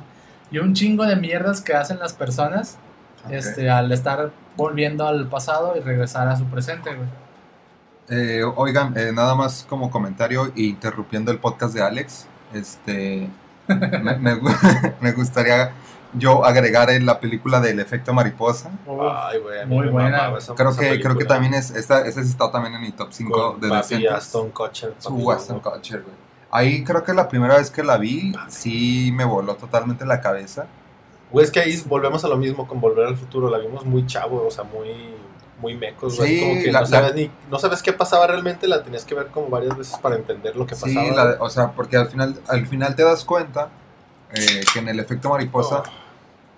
[0.51, 2.77] y un chingo de mierdas que hacen las personas
[3.31, 7.09] este, al estar volviendo al pasado y regresar a su presente, güey.
[8.09, 13.29] Eh, oigan, eh, nada más como comentario e interrumpiendo el podcast de Alex, este,
[13.69, 15.71] me, me gu- me gustaría
[16.15, 18.71] yo agregar en la película del efecto mariposa.
[18.87, 20.37] Ay, güey, a mí Muy me buena.
[20.37, 23.09] esa- Creo esa que, creo que también es, esta, ese está también en mi top
[23.13, 24.13] 5 Con de Papi decentes.
[24.13, 24.95] Aston Kutcher.
[24.99, 25.11] Su.
[25.11, 26.15] Culture, güey.
[26.51, 30.67] Ahí creo que la primera vez que la vi, sí me voló totalmente la cabeza.
[31.31, 33.49] Güey, es que ahí volvemos a lo mismo con Volver al Futuro.
[33.49, 35.15] La vimos muy chavo, o sea, muy,
[35.63, 36.29] muy mecos, güey.
[36.29, 39.15] Sí, como que la- no, sabes ni, no sabes qué pasaba realmente, la tenías que
[39.15, 41.17] ver como varias veces para entender lo que Sí, pasaba.
[41.17, 43.71] la de- o sea, porque al final, al final te das cuenta
[44.35, 46.02] eh, que en el efecto mariposa, Oh.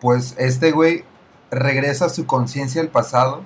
[0.04, 1.02] Pues este güey
[1.50, 3.40] regresa a su conciencia al pasado,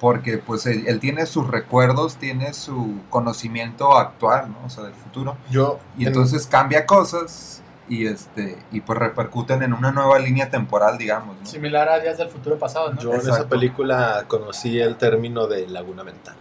[0.00, 4.66] porque pues él, él tiene sus recuerdos, tiene su conocimiento actual, ¿no?
[4.66, 5.36] O sea, del futuro.
[5.52, 10.50] Yo, Y en- entonces cambia cosas y este y pues repercuten en una nueva línea
[10.50, 11.46] temporal, digamos, ¿no?
[11.46, 13.00] Similar a Días del Futuro Pasado, ¿no?
[13.00, 16.34] yo en esa película conocí el término de laguna mental.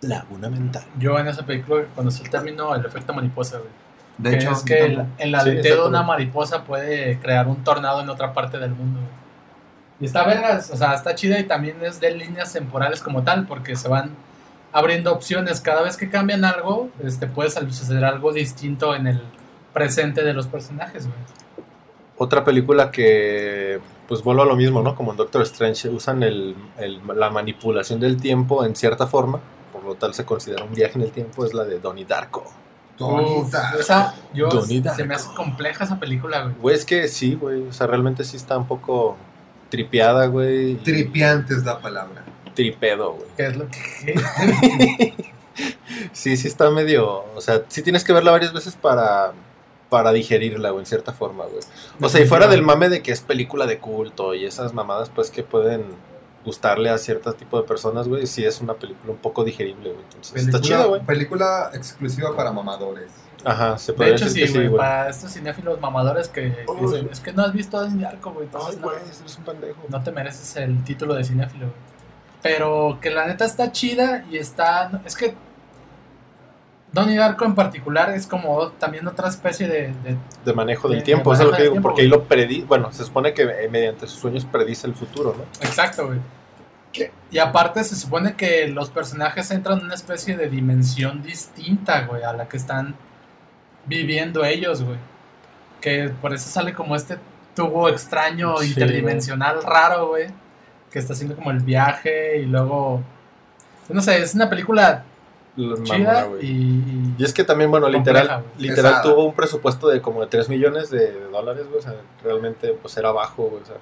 [0.00, 0.84] Laguna mental.
[0.98, 3.70] Yo en esa película conocí el término el efecto mariposa, güey.
[4.18, 5.88] De hecho, es que el, el aleteo de exactamente.
[5.88, 8.98] una mariposa puede crear un tornado en otra parte del mundo.
[10.00, 13.46] Y está vergas, o sea, está chida y también es de líneas temporales como tal,
[13.46, 14.10] porque se van
[14.72, 15.60] abriendo opciones.
[15.60, 19.20] Cada vez que cambian algo, este, puede suceder algo distinto en el
[19.72, 21.18] presente de los personajes, güey.
[22.16, 23.78] Otra película que,
[24.08, 24.96] pues vuelvo a lo mismo, ¿no?
[24.96, 29.38] Como en Doctor Strange, usan el, el- la manipulación del tiempo en cierta forma,
[29.72, 32.44] por lo tal se considera un viaje en el tiempo, es la de Donnie Darko.
[32.98, 36.54] Uf, esa, yo, Donnie se me hace compleja esa película, güey.
[36.60, 39.16] Güey, es que sí, güey, o sea, realmente sí está un poco
[39.68, 40.76] tripeada, güey.
[40.76, 42.24] tripiante es la palabra.
[42.54, 43.28] tripedo, güey.
[43.36, 45.14] ¿Qué es lo que.?
[46.12, 47.24] Sí, sí está medio.
[47.34, 49.32] O sea, sí tienes que verla varias veces para,
[49.88, 51.60] para digerirla, güey, en cierta forma, güey.
[52.00, 55.10] O sea, y fuera del mame de que es película de culto y esas mamadas,
[55.12, 55.84] pues que pueden
[56.48, 60.04] gustarle a cierto tipo de personas, güey, sí es una película un poco digerible, güey.
[60.04, 61.02] Entonces, está chido, güey.
[61.02, 63.10] película exclusiva para mamadores.
[63.44, 64.64] Ajá, se De puede hecho, decir sí, güey.
[64.64, 64.78] sí, güey.
[64.78, 66.80] para estos cinéfilos mamadores que, Uy.
[66.90, 68.46] dicen, es que no has visto Donnie Darko, güey.
[68.46, 69.78] Ay, Entonces, no, güey, eres un pendejo.
[69.88, 71.78] no te mereces el título de cinéfilo, güey.
[72.42, 74.90] Pero que la neta está chida y está.
[75.04, 75.34] Es que.
[76.90, 79.88] Donnie Darko en particular es como también otra especie de.
[80.02, 82.08] de- De manejo del De- tiempo, de eso es lo que digo, tiempo, porque ahí
[82.08, 82.62] lo predi...
[82.62, 85.44] Bueno, se supone que eh, mediante sus sueños predice el futuro, ¿no?
[85.66, 86.18] Exacto, güey.
[87.30, 92.22] Y aparte se supone que los personajes entran en una especie de dimensión distinta, güey,
[92.22, 92.94] a la que están
[93.86, 94.98] viviendo ellos, güey.
[95.80, 97.18] Que por eso sale como este
[97.54, 100.28] tubo extraño, Sí, interdimensional, raro, güey.
[100.90, 103.02] Que está haciendo como el viaje y luego...
[103.88, 105.04] No sé, es una película
[105.82, 107.14] chida y...
[107.18, 110.48] Y es que también, bueno, Compleja, literal, literal tuvo un presupuesto de como de 3
[110.48, 111.78] millones de, de dólares, güey.
[111.78, 113.62] O sea, realmente pues era bajo, güey.
[113.62, 113.76] O sea,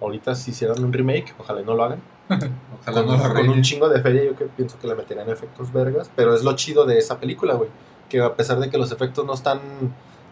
[0.00, 2.00] ahorita si hicieran un remake, ojalá y no lo hagan.
[2.80, 5.72] Ojalá con, no con un chingo de feria yo que pienso que le meterían efectos
[5.72, 6.10] vergas.
[6.16, 7.68] Pero es lo chido de esa película, güey.
[8.08, 9.60] Que a pesar de que los efectos no están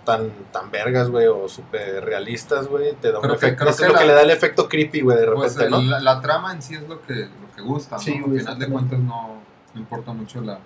[0.05, 3.64] tan, tan vergas, güey, o súper realistas, güey, te da un Creo que- efecto.
[3.64, 5.64] creo que es lo que la- le da el efecto creepy, güey, de Pues repente,
[5.64, 5.90] el- ¿no?
[5.90, 8.03] la, la trama en sí es lo que, lo que gusta, ¿no?
[8.03, 9.37] Sí, Al güey, final de cuentas no,
[9.74, 10.59] no importa mucho la,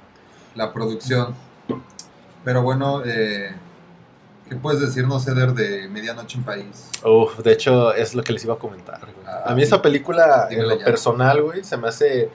[0.54, 1.34] la producción.
[2.44, 3.54] Pero bueno, eh,
[4.48, 6.90] ¿qué puedes decirnos, Eder, de Medianoche en París?
[7.04, 9.00] Uf, de hecho, es lo que les iba a comentar.
[9.00, 9.26] güey.
[9.26, 10.85] Ah, a mí esa película, en lo ya.
[10.85, 12.30] personal, güey, se me hace.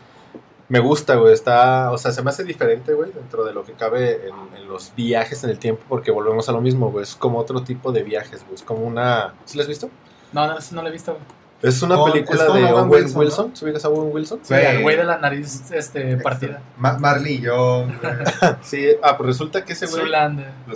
[0.68, 1.34] Me gusta, güey.
[1.34, 1.92] Está.
[1.92, 4.94] O sea, se me hace diferente, güey, dentro de lo que cabe en, en los
[4.96, 7.04] viajes en el tiempo, porque volvemos a lo mismo, güey.
[7.04, 8.56] Es como otro tipo de viajes, güey.
[8.56, 9.34] Es como una.
[9.46, 9.90] ¿Sí la has visto?
[10.32, 11.24] No, no, no lo he visto, güey.
[11.62, 13.50] Es una Con- película es de Owen Wilson, Wilson.
[13.50, 13.56] ¿no?
[13.56, 14.40] ¿Se ubicas a Owen Wilson?
[14.44, 14.66] Sí, Güey.
[14.66, 16.62] al güey de la nariz este, partida.
[16.78, 17.52] Ma- Marley güey,
[18.62, 18.88] Sí.
[19.04, 20.04] Ah, pues resulta que ese güey.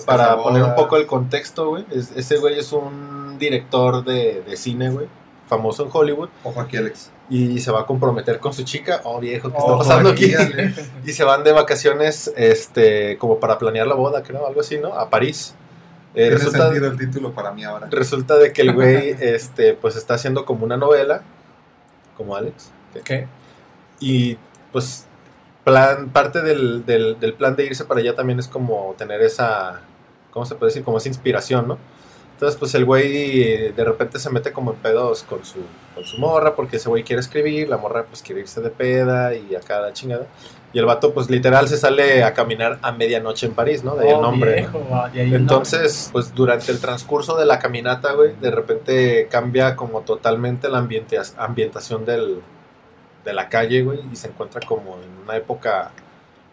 [0.05, 1.85] Para poner un poco el contexto, güey.
[1.91, 5.07] es- ese güey es un director de, de cine, güey.
[5.47, 6.29] Famoso en Hollywood.
[6.43, 7.11] Ojo aquí, Alex.
[7.29, 9.01] y se va a comprometer con su chica.
[9.03, 10.53] Oh, viejo, ¿qué Ojo está pasando aquí, aquí?
[11.05, 14.93] Y se van de vacaciones, este, como para planear la boda, creo, algo así, ¿no?
[14.93, 15.55] A París.
[16.15, 17.87] Eh, Tiene resulta, sentido el título para mí ahora.
[17.89, 21.23] resulta de que el güey, este, pues está haciendo como una novela,
[22.15, 22.71] como Alex.
[23.03, 23.27] ¿Qué?
[23.99, 24.37] Y
[24.71, 25.05] pues
[25.63, 29.81] plan, parte del, del, del plan de irse para allá también es como tener esa,
[30.31, 30.83] ¿cómo se puede decir?
[30.83, 31.77] Como esa inspiración, ¿no?
[32.33, 35.59] Entonces pues el güey de repente se mete como en pedos con su,
[35.95, 39.33] con su morra porque ese güey quiere escribir, la morra pues quiere irse de peda
[39.33, 40.27] y acá la chingada.
[40.73, 43.95] Y el vato pues literal se sale a caminar a medianoche en París, ¿no?
[43.95, 44.49] De ahí el Oh, nombre.
[44.63, 44.71] ¿no?
[44.79, 48.49] viejo, ah, de ahí el Entonces, pues durante el transcurso de la caminata, güey, de
[48.49, 52.41] repente cambia como totalmente la ambiente- ambientación del,
[53.23, 55.91] de la calle, güey, y se encuentra como en una época...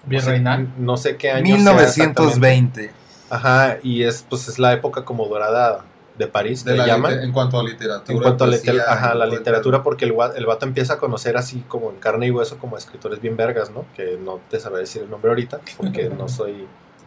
[0.02, 0.18] nombre.
[0.18, 0.68] no sé- Virreinal.
[0.78, 2.10] No sé qué año sea exactamente.
[2.20, 2.92] 1920.
[3.30, 5.84] Ajá, y es pues es la época como dorada
[6.18, 7.20] de París, De la llaman.
[7.20, 8.14] en cuanto a literatura.
[8.14, 10.98] En cuanto a poesía, liter- ajá, y la literatura, porque el, el vato empieza a
[10.98, 13.86] conocer así como en carne y hueso como escritores bien vergas, ¿no?
[13.96, 16.66] Que no te sabré decir el nombre ahorita, porque no soy,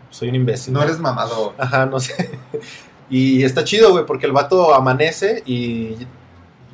[0.09, 0.73] soy un imbécil.
[0.73, 1.53] No eres mamador.
[1.57, 2.39] Ajá, no sé.
[3.09, 5.97] Y está chido, güey, porque el vato amanece y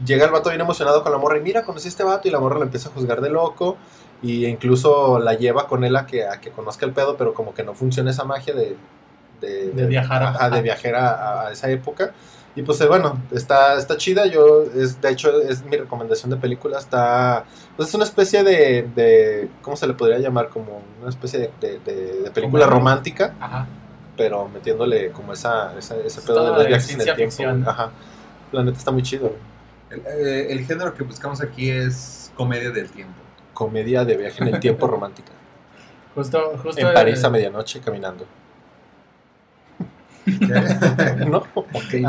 [0.06, 2.32] llega el vato bien emocionado con la morra y mira, conocí a este vato y
[2.32, 3.76] la morra le empieza a juzgar de loco
[4.22, 7.54] y incluso la lleva con él a que, a que conozca el pedo, pero como
[7.54, 8.78] que no funciona esa magia de...
[9.42, 12.12] De, De viajar a- ajá, de viajar a, a esa época.
[12.56, 14.26] Y pues eh, bueno, está, está chida.
[14.26, 16.80] Yo, es, de hecho, es mi recomendación de película.
[16.80, 17.46] Está.
[17.78, 19.50] Pues es una especie de, de.
[19.62, 20.50] ¿Cómo se le podría llamar?
[20.50, 23.68] Como una especie de, de- de- de película Como- romántica Ajá.
[24.18, 27.22] pero metiéndole como esa, esa ese Es pedo de los viajes en el tiempo.
[27.24, 27.66] ficción.
[27.68, 27.92] Ajá.
[28.52, 29.32] La neta está muy chido.
[29.92, 33.14] El, eh, el género que buscamos aquí es comedia del tiempo.
[33.54, 35.32] Comedia de viaje en el tiempo romántica.
[36.16, 36.82] Justo, justo.
[36.82, 38.26] En París eh, a medianoche caminando.
[41.28, 41.44] ¿No?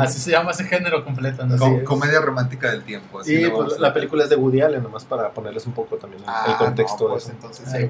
[0.01, 1.55] Así se llama ese género completo, ¿no?
[1.55, 1.83] Así Com- es.
[1.83, 3.19] comedia romántica del tiempo.
[3.19, 6.23] así Y pues, la película es de Woody Allen, nomás para ponerles un poco también
[6.23, 7.31] el- Ah, el contexto no, de pues eso.
[7.33, 7.83] entonces Ay.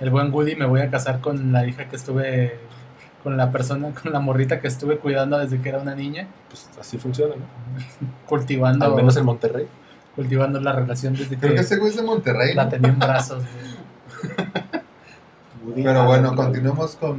[0.00, 2.58] El buen Woody me voy a casar con la hija que estuve.
[3.24, 6.28] Con la persona, con la morrita que estuve cuidando desde que era una niña.
[6.48, 8.06] Pues así funciona, ¿no?
[8.26, 8.84] Cultivando.
[8.84, 9.66] Al menos en Monterrey.
[10.14, 12.54] Cultivando la relación desde Creo que que ese güey es de Monterrey.
[12.54, 12.70] la ¿no?
[12.70, 13.42] tenía en brazos.
[15.64, 15.74] güey.
[15.84, 17.18] Pero bueno, continuemos con.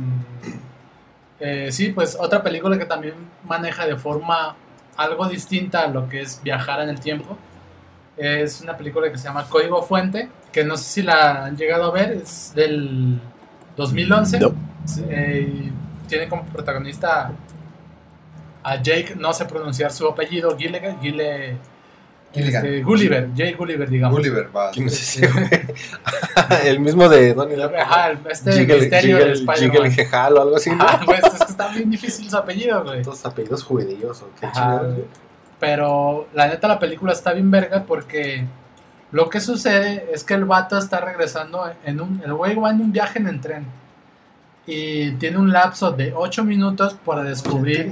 [1.39, 3.13] Eh, sí, pues otra película que también
[3.43, 4.55] maneja de forma
[4.97, 7.37] algo distinta a lo que es viajar en el tiempo.
[8.17, 11.85] Es una película que se llama Código Fuente, que no sé si la han llegado
[11.85, 13.19] a ver, es del
[13.77, 14.39] 2011.
[14.39, 14.53] No.
[14.85, 15.71] Sí, eh,
[16.07, 17.31] tiene como protagonista
[18.61, 21.57] a Jake, no sé pronunciar su apellido, Gille, Gille
[22.33, 22.65] Gilligan.
[22.65, 24.17] Este, Gulliver, Jay Gulliver, digamos.
[24.17, 24.71] Gulliver, va.
[24.71, 25.49] ¿Quién es ese, güey?
[26.65, 27.77] el mismo de Donnie Darko.
[27.77, 29.71] Ajá, este Jiggle, misterio del Jiggle, Spider-Man.
[29.71, 30.77] Jiggle Jejal o algo así, ¿no?
[30.79, 33.01] Ah, pues, es que está bien difícil su apellido, güey.
[33.01, 34.93] Todos apellidos judíos o qué chingados, güey.
[34.93, 35.07] güey.
[35.59, 38.45] Pero la neta la película está bien verga porque
[39.11, 42.21] lo que sucede es que el vato está regresando en un...
[42.23, 43.65] El güey va en un viaje en el tren.
[44.67, 47.91] Y tiene un lapso de 8 minutos para descubrir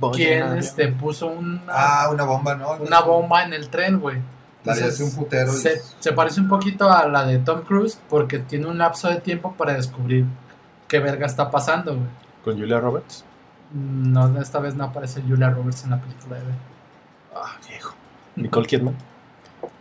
[0.00, 2.72] A- este, puso una, Ah, una bomba, ¿no?
[2.72, 4.18] una bomba en el tren, güey.
[4.64, 5.52] Entonces, un putero.
[5.52, 9.16] Se, se parece un poquito a la de Tom Cruise porque tiene un lapso de
[9.20, 10.26] tiempo para descubrir
[10.88, 12.08] qué verga está pasando, güey.
[12.44, 13.24] Con Julia Roberts.
[13.72, 16.42] No, esta vez no aparece Julia Roberts en la película de
[17.34, 17.94] Ah, viejo.
[18.36, 18.96] Nicole Kidman.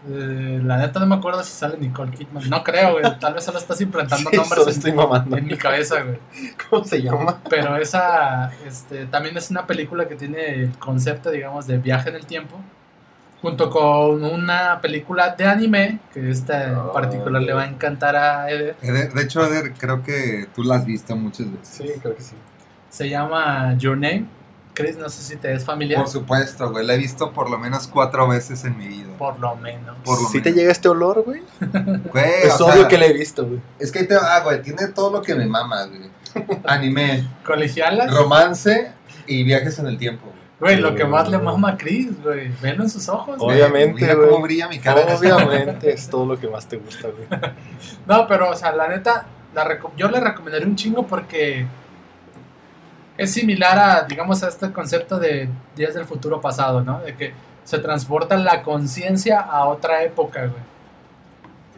[0.09, 2.49] Eh, la neta no me acuerdo si sale Nicole Kidman.
[2.49, 3.19] No creo, güey.
[3.19, 5.37] Tal vez solo estás implantando Sí, nombres en, estoy mamando.
[5.37, 6.19] en mi cabeza, güey.
[6.69, 7.39] ¿Cómo se llama?
[7.49, 12.15] Pero esa este, también es una película que tiene el concepto, digamos, de viaje en
[12.15, 12.59] el tiempo.
[13.41, 18.49] Junto con una película de anime, que esta en particular le va a encantar a
[18.49, 18.75] Eder.
[18.81, 21.67] Eh, De, de hecho, Eder, creo que tú la has visto muchas veces.
[21.67, 22.35] Sí, creo que sí.
[22.89, 24.25] Se llama Your Name.
[24.77, 25.99] Chris, no sé si te es familiar.
[26.01, 26.85] Por supuesto, güey.
[26.85, 29.17] La he visto por lo menos cuatro veces en mi vida.
[29.17, 29.97] Por lo menos.
[30.05, 31.41] Por lo ¿Sí te llega este olor, güey?
[32.11, 33.59] Güey, Es obvio sea, que la he visto, güey.
[33.79, 34.61] Es que ahí te va, güey.
[34.61, 36.11] Tiene todo lo que me mama, güey.
[36.65, 38.05] Anime, Colegiala.
[38.05, 38.91] romance
[39.25, 40.37] y viajes en el tiempo, güey.
[40.59, 42.51] Güey, lo que más le mama a Chris, güey.
[42.61, 43.39] Velo en sus ojos.
[43.39, 43.57] güey.
[43.57, 44.29] Obviamente, Mira güey.
[44.29, 45.15] cómo brilla mi cara.
[45.15, 47.27] Obviamente es todo lo que más te gusta, güey.
[48.05, 49.25] No, pero, o sea, la neta,
[49.55, 51.65] la yo le recomendaría un chingo porque
[53.17, 56.99] es similar a, digamos, a este concepto de días del futuro pasado, ¿no?
[56.99, 60.63] De que se transporta la conciencia a otra época, güey.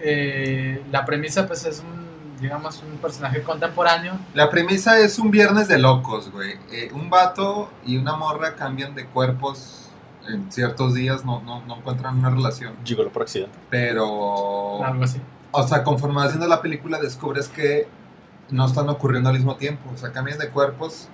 [0.02, 4.14] Eh, la premisa, pues, es un, digamos, un personaje contemporáneo.
[4.34, 6.58] La premisa es un viernes de locos, güey.
[6.72, 9.90] Eh, un vato y una morra cambian de cuerpos
[10.28, 12.76] en ciertos días, no, no, no encuentran una relación.
[12.84, 13.58] Gigolo por accidente.
[13.70, 15.20] Pero, Algo así.
[15.52, 17.88] o sea, conforme vas haciendo la película descubres que
[18.52, 19.90] no están ocurriendo al mismo tiempo.
[19.94, 21.10] O sea, cambian de cuerpos,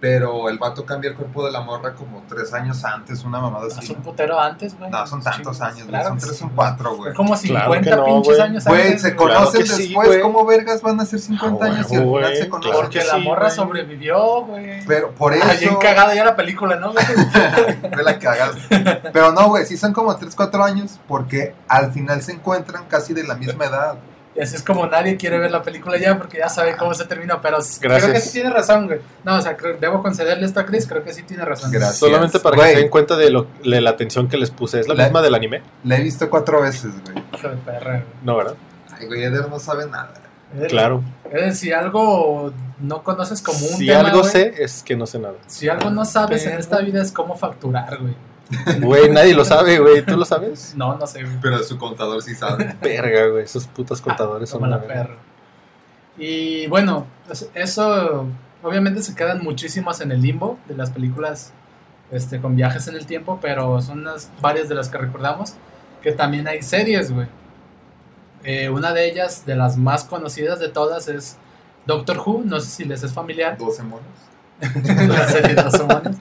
[0.00, 3.66] pero el vato cambia el cuerpo de la morra como tres años antes, una mamada
[3.66, 3.92] Es así.
[3.92, 4.90] un putero antes, güey.
[4.90, 5.60] No, son tantos Chingos.
[5.60, 5.88] años, güey.
[5.88, 6.56] Claro Son tres, sí, son güey.
[6.56, 7.08] cuatro, güey.
[7.08, 8.40] Son como Claro 50 que no, pinches güey.
[8.40, 9.02] años Güey, antes.
[9.02, 9.26] se güey.
[9.28, 10.20] Claro conocen sí, después, güey.
[10.20, 12.72] ¿cómo vergas van a ser 50 Ah, años y al güey, final se conocen?
[12.72, 13.50] Porque que la sí, morra güey.
[13.56, 14.86] sobrevivió, güey.
[14.86, 15.78] Pero por Ah, bien eso...
[15.80, 16.92] cagada ya la película, ¿no?
[16.92, 17.04] güey?
[17.92, 18.52] Fue la cagada.
[19.12, 23.14] Pero no, güey, sí son como 3, 4 años porque al final se encuentran casi
[23.14, 23.96] de la misma edad.
[24.38, 27.04] Y así es como nadie quiere ver la película ya porque ya sabe cómo se
[27.06, 27.42] termina.
[27.42, 29.00] Pero creo que sí tiene razón, güey.
[29.24, 30.86] No, o sea, creo- debo concederle esto a Chris.
[30.86, 31.72] Creo que sí tiene razón.
[31.72, 31.96] Gracias.
[31.98, 32.68] Solamente para Güey.
[32.68, 34.78] que se den cuenta de, lo, de la atención que les puse.
[34.78, 35.62] ¿Es la La- misma del anime?
[35.82, 37.24] La he visto cuatro veces, güey.
[37.34, 38.04] Hijo de perra, güey.
[38.22, 38.54] No, ¿verdad?
[38.96, 40.12] Ay, güey, Eder no sabe nada.
[40.68, 41.02] Claro.
[41.32, 45.06] Es si algo no conoces como un Si tema, algo güey, sé, es que no
[45.06, 45.34] sé nada.
[45.46, 48.14] Si algo no sabes en esta vida es cómo facturar, güey.
[48.80, 50.04] Güey, nadie lo sabe, güey.
[50.04, 50.74] ¿Tú lo sabes?
[50.74, 51.36] No, no sé, güey.
[51.40, 52.76] Pero su contador sí sabe.
[52.82, 53.44] Verga, güey.
[53.44, 55.16] Esos putos contadores son Como la perra.
[56.16, 58.26] Y bueno, pues, eso
[58.62, 61.52] obviamente se quedan muchísimas en el limbo de las películas
[62.10, 65.54] este, con viajes en el tiempo, pero son unas, varias de las que recordamos,
[66.02, 67.28] que también hay series, güey.
[68.44, 71.36] Eh, una de ellas, de las más conocidas de todas, es
[71.86, 74.04] Doctor Who, no sé si les es familiar, 12 monos.
[75.08, 76.16] la serie de los humanos.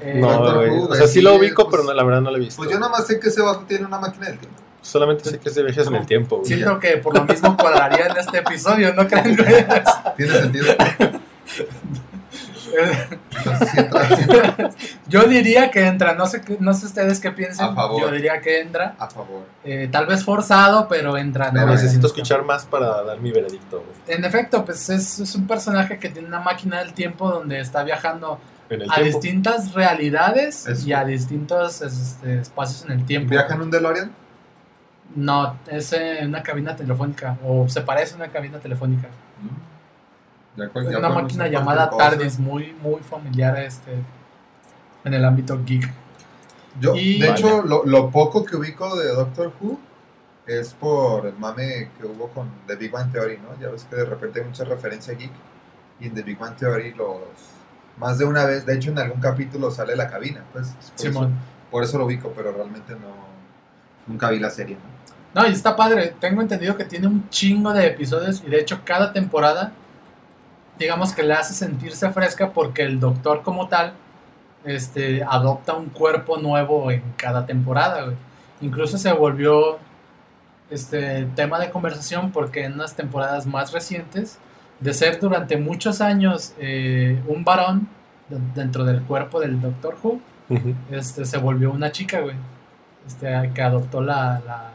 [0.00, 0.70] Eh, No, güey.
[0.70, 2.56] O sea, sí lo ubico, pues- pero no, la verdad no lo he visto.
[2.58, 4.58] Pues yo nada más sé que ese vato tiene una máquina del tiempo.
[4.80, 6.48] Solamente sé que es de viajes en el tiempo, güey.
[6.48, 9.66] Siento que por lo mismo cuadraría en este episodio, ¿no creen, güey?
[10.16, 10.74] Tiene sentido.
[15.08, 17.30] Yo diría que entra, no sé, no sé ustedes qué
[17.74, 18.00] favor.
[18.00, 18.94] Yo diría que entra.
[18.98, 19.42] a favor.
[19.64, 21.50] Eh, tal vez forzado, pero entra.
[21.50, 21.66] ¿no?
[21.66, 24.16] Necesito escuchar más para dar mi veredicto, güey.
[24.16, 27.82] En efecto, pues es, es un personaje que tiene una máquina del tiempo donde está
[27.82, 28.38] viajando
[28.70, 29.18] En el a tiempo.
[29.20, 30.88] distintas realidades Eso.
[30.88, 33.30] y a distintos este, espacios en el tiempo.
[33.30, 34.10] ¿Viaja en un DeLorean?
[35.16, 39.08] No, es en una cabina telefónica o se parece a una cabina telefónica.
[40.56, 41.88] Ya cual- Es ya una máquina llamada.
[41.90, 43.92] TARDIS, muy, muy familiar a este,
[45.04, 45.90] en el ámbito geek.
[46.80, 47.40] Yo, Y- de Vale.
[47.40, 49.78] hecho, lo, lo poco que ubico de Doctor Who
[50.46, 53.58] es por el mame que hubo con The Big Bang Theory, ¿no?
[53.60, 55.30] Ya ves que de repente hay mucha referencia geek
[56.00, 57.18] y en The Big Bang Theory los
[57.98, 61.30] más de una vez, de hecho en algún capítulo sale la cabina, pues por, Simón.
[61.30, 63.28] Eso, por eso lo ubico, pero realmente no
[64.08, 64.98] nunca vi la serie, ¿no?
[65.42, 66.14] No, y está padre.
[66.18, 69.72] Tengo entendido que tiene un chingo de episodios y de hecho cada temporada,
[70.78, 73.92] digamos que le hace sentirse fresca porque el doctor como tal,
[74.64, 78.16] este, adopta un cuerpo nuevo en cada temporada, güey.
[78.60, 79.78] Incluso se volvió,
[80.70, 84.38] este, tema de conversación porque en unas temporadas más recientes,
[84.80, 87.88] de ser durante muchos años eh, un varón
[88.28, 90.20] de- dentro del cuerpo del Doctor Who,
[90.90, 92.36] este, se volvió una chica, güey.
[93.06, 94.70] este, que adoptó la, la,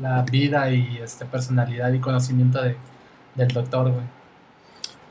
[0.00, 2.76] la vida y este, personalidad y conocimiento de,
[3.34, 4.04] del doctor, güey.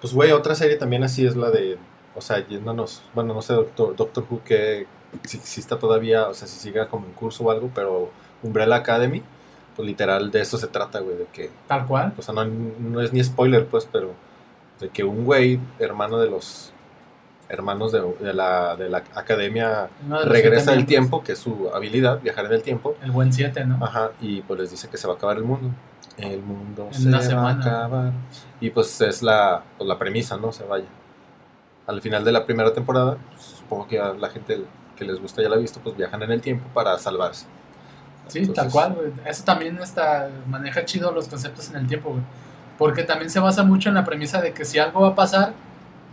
[0.01, 1.77] Pues, güey, otra serie también así es la de.
[2.15, 3.01] O sea, yéndonos.
[3.13, 4.85] Bueno, no sé, Doctor, Doctor Who, que
[5.23, 8.09] si exista todavía, o sea, si siga como en curso o algo, pero
[8.43, 9.21] Umbrella Academy,
[9.75, 11.49] pues literal de eso se trata, güey, de que.
[11.67, 12.13] Tal cual.
[12.17, 14.13] O sea, no, no es ni spoiler, pues, pero.
[14.79, 16.73] De que un güey, hermano de los.
[17.49, 22.21] Hermanos de, de la, de la academia, de regresa el tiempo, que es su habilidad,
[22.21, 22.95] viajar en el tiempo.
[23.03, 23.83] El buen 7, ¿no?
[23.83, 25.69] Ajá, y pues les dice que se va a acabar el mundo.
[26.15, 27.49] El mundo En se una va semana.
[27.49, 28.13] a acabar.
[28.61, 30.53] Y pues es la, pues, la premisa, ¿no?
[30.53, 30.85] Se vaya.
[31.87, 34.63] Al final de la primera temporada, pues, supongo que a la gente
[34.95, 37.47] que les gusta ya la ha visto, pues viajan en el tiempo para salvarse.
[38.31, 39.11] Sí, Entonces, tal cual, güey.
[39.25, 42.23] Eso también está, maneja chido los conceptos en el tiempo, güey.
[42.77, 45.53] Porque también se basa mucho en la premisa de que si algo va a pasar,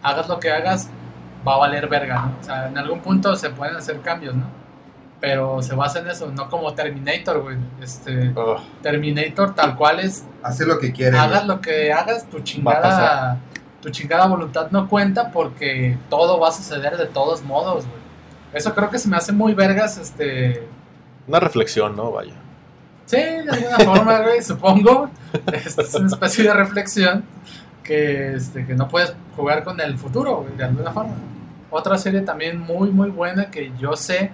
[0.03, 0.89] hagas lo que hagas,
[1.47, 2.37] va a valer verga, ¿no?
[2.41, 4.47] O sea, en algún punto se pueden hacer cambios, ¿no?
[5.21, 7.57] Pero se basa en eso, no como Terminator, güey.
[7.83, 11.16] Este, Oh, Terminator tal cual es, Hace lo que quiere.
[11.19, 11.57] hagas güey.
[11.57, 13.39] lo que hagas, tu chingada,
[13.83, 17.99] tu chingada voluntad no cuenta porque todo va a suceder de todos modos, güey.
[18.53, 20.66] Eso creo que se me hace muy vergas, este,
[21.29, 22.11] una reflexión, ¿no?
[22.11, 22.33] Vaya.
[23.07, 25.11] Sí, de alguna forma, güey, supongo.
[25.53, 27.24] Es una especie de reflexión
[27.83, 31.14] que, este, que no puedes jugar con el futuro, güey, de alguna forma.
[31.70, 34.33] Otra serie también muy, muy buena que yo sé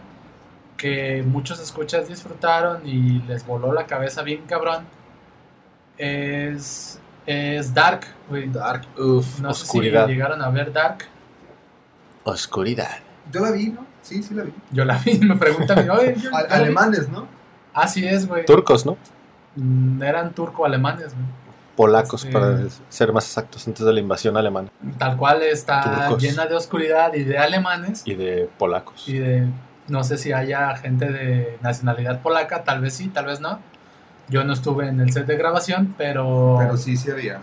[0.77, 4.85] que muchos escuchas disfrutaron y les voló la cabeza bien cabrón
[5.99, 8.49] es, es Dark, güey.
[8.51, 10.07] Dark, uff, No sé oscuridad.
[10.07, 11.05] si llegaron a ver Dark.
[12.25, 12.99] Oscuridad.
[13.31, 13.87] Yo la vi, ¿no?
[14.05, 14.53] Sí, sí la vi.
[14.71, 16.63] Yo la vi, me preguntan, oye, yo- A- yo la vi".
[16.65, 17.27] alemanes, ¿no?
[17.73, 18.45] Así es, güey.
[18.45, 18.97] Turcos, ¿no?
[19.57, 21.27] Mm, Eran turco-alemanes, güey.
[21.77, 22.29] Polacos, Sí.
[22.31, 24.69] para ser más exactos, antes de la invasión alemana.
[24.97, 26.23] Tal cual está Turcos.
[26.23, 29.09] llena de oscuridad y de alemanes Y de polacos.
[29.09, 29.49] y de
[29.89, 33.59] no sé si haya gente de nacionalidad polaca, tal vez sí, tal vez no.
[34.29, 37.41] Yo no estuve en el set de grabación, pero, Pero sí, sí había.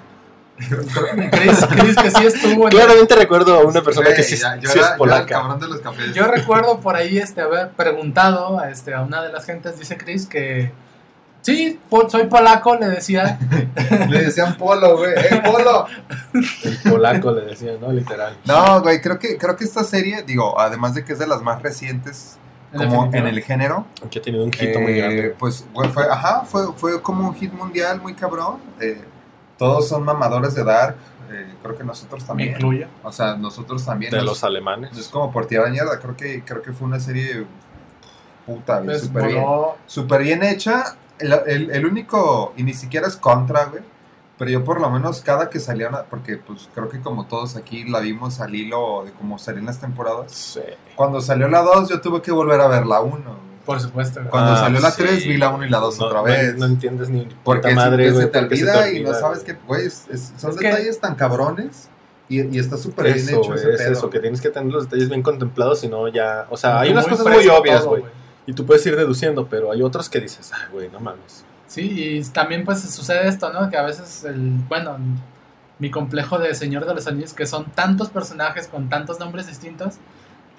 [1.31, 2.65] Chris, Chris que sí estuvo.
[2.65, 4.91] en- Claramente recuerdo a una persona que sí, ya- yo sí era- es yo era
[4.91, 5.25] el polaca.
[5.25, 6.13] cabrón de los cafés.
[6.13, 9.97] Yo recuerdo por ahí este haber preguntado a este a una de las gentes dice
[9.97, 10.71] Chris que
[11.41, 13.39] sí, po- soy polaco, le decía.
[14.09, 15.13] Le decían polo, güey.
[15.15, 15.85] ¡Eh, polo!
[16.33, 17.91] El polaco le decía, ¿no?
[17.91, 18.37] Literal.
[18.45, 21.41] No, güey, creo que, creo que esta serie, digo, además de que es de las
[21.41, 22.37] más recientes
[22.73, 25.35] como en el género, Que ha tenido un hito muy eh, grande.
[25.37, 28.59] pues güey, fue, ajá, fue, fue como un hit mundial muy cabrón.
[28.79, 29.01] eh,
[29.65, 30.95] todos son mamadores de Dark,
[31.31, 32.49] eh, creo que nosotros me también.
[32.55, 32.87] incluyo.
[33.03, 34.11] O sea, nosotros también.
[34.11, 34.97] De nos- los alemanes.
[34.97, 37.45] Es como por tirar mierda, creo que, creo que fue una serie
[38.45, 39.45] puta, güey, Pues súper bien.
[39.85, 40.95] Súper bien hecha.
[41.19, 43.83] El, el- el único, y ni siquiera es contra, güey.
[44.39, 47.55] Pero yo por lo menos cada que salía, una- porque pues creo que como todos
[47.55, 50.31] aquí la vimos al hilo de cómo salían las temporadas.
[50.31, 50.61] Sí.
[50.95, 53.50] Cuando salió la 2 yo tuve que volver a ver la 1.
[53.65, 54.19] Por supuesto.
[54.19, 54.29] güey.
[54.31, 55.03] Cuando Ah, salió la sí.
[55.03, 56.57] 3 vi la 1 y la 2 No- otra vez.
[56.57, 60.07] No, entiendes ni porque puta madre, se te olvida y no sabes que, güey, es-
[60.37, 61.89] son Es que- detalles tan cabrones
[62.29, 63.91] y, y está súper bien Eso, hecho ese es pedo.
[63.91, 66.47] eso, que tienes que tener los detalles bien contemplados, si no ya...
[66.49, 68.03] O sea, hay unas cosas muy obvias, güey.
[68.47, 71.43] Y tú puedes ir deduciendo, pero hay otros que dices, ay, güey, no mames.
[71.67, 71.81] Sí,
[72.19, 73.69] y también pues sucede esto, ¿no?
[73.69, 74.97] Que a veces, el, bueno,
[75.79, 79.95] mi complejo de Señor de los Anillos, que son tantos personajes con tantos nombres distintos,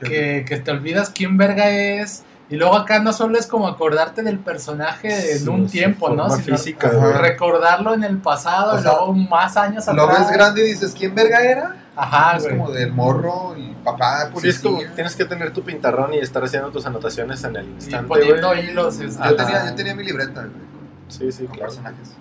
[0.01, 2.23] que, que te olvidas quién verga es.
[2.53, 6.29] Y luego acá no solo es como acordarte del personaje en un tiempo, ¿no?
[6.31, 6.89] Sino física,
[7.19, 10.21] recordarlo en el pasado, O y sea, luego más años Lo atrás.
[10.29, 11.77] ves grande y dices, ¿quién verga era?
[11.97, 12.57] Ajá, es güey.
[12.59, 14.63] como del morro y papá, Sí, es policía.
[14.71, 18.07] como, tienes que tener tu pintarrón y estar haciendo tus anotaciones en el Y instante,
[18.09, 18.69] poniendo güey.
[18.71, 19.01] hilos.
[19.01, 20.63] este, Yo, tenía, yo tenía mi libreta güey, con,
[21.09, 21.71] Sí, sí, con claro.
[21.71, 22.15] personajes,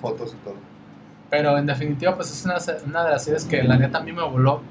[0.00, 0.54] fotos y todo.
[1.30, 2.58] Pero en definitiva, pues es una,
[3.04, 4.62] de las series que la neta a mí me voló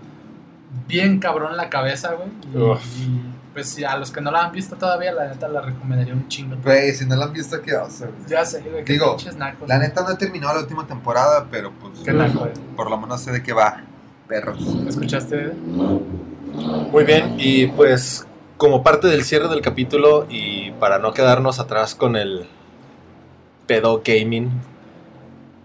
[0.87, 2.29] bien cabrón la cabeza, güey.
[2.53, 2.97] Y, Uf.
[2.97, 6.13] y, pues si a los que no la han visto todavía, la neta la recomendaría
[6.13, 6.55] un chingo.
[6.63, 8.07] Güey, si no la han visto, ¿qué oso?
[8.27, 9.67] Ya sé, güey, qué Digo, pinches nacos.
[9.69, 12.51] La neta no he terminado la última temporada, pero pues Qué naco, güey.
[12.75, 13.81] por lo menos sé de qué va.
[14.27, 14.59] Perros.
[14.87, 15.51] ¿Escuchaste?
[16.91, 18.25] Muy bien, y pues
[18.57, 22.47] como parte del cierre del capítulo y para no quedarnos atrás con el
[23.67, 24.51] pedo gaming,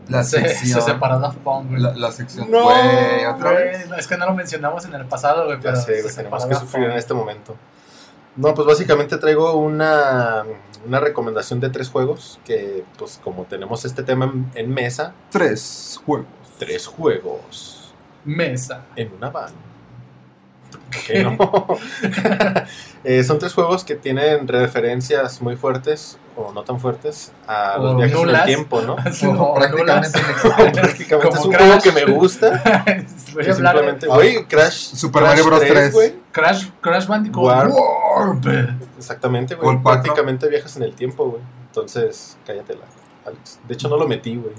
[0.08, 0.80] La se, sección.
[0.82, 1.80] se separó Daft Punk, güey.
[1.82, 2.50] La, la sección.
[2.50, 3.86] No, Güey, otra vez.
[3.98, 6.54] Es que no lo mencionamos en el pasado, güey, ya pero sé, se tenemos que
[6.54, 7.54] sufrir en este momento.
[8.38, 10.44] No, pues básicamente traigo una,
[10.86, 16.00] una recomendación de tres juegos que pues como tenemos este tema en, en mesa, Tres
[16.06, 16.26] juegos.
[16.58, 17.92] tres juegos
[18.24, 18.86] Mesa.
[18.96, 19.52] en una van.
[21.06, 21.38] Que no.
[23.04, 27.94] Eh, son tres juegos que tienen referencias muy fuertes o no tan fuertes a los
[27.94, 28.96] O viajes en el tiempo, ¿no?
[29.22, 30.18] No, prácticamente.
[30.72, 31.66] Prácticamente es Como un Crash.
[31.68, 32.62] juego que me gusta.
[33.34, 34.94] Voy a hablar de Crash.
[34.94, 35.60] Super Crash Mario Bros.
[35.60, 35.92] 3.
[35.92, 36.14] güey.
[36.32, 37.44] Crash, Crash Bandicoot.
[37.44, 37.72] Warp.
[37.74, 38.46] Warp.
[38.96, 39.76] Exactamente, güey.
[39.76, 39.82] ¿O?
[39.82, 41.42] Prácticamente viajas en el tiempo, güey.
[41.66, 42.84] Entonces, cállatela,
[43.26, 43.60] Alex.
[43.66, 44.54] De hecho, no lo metí, güey.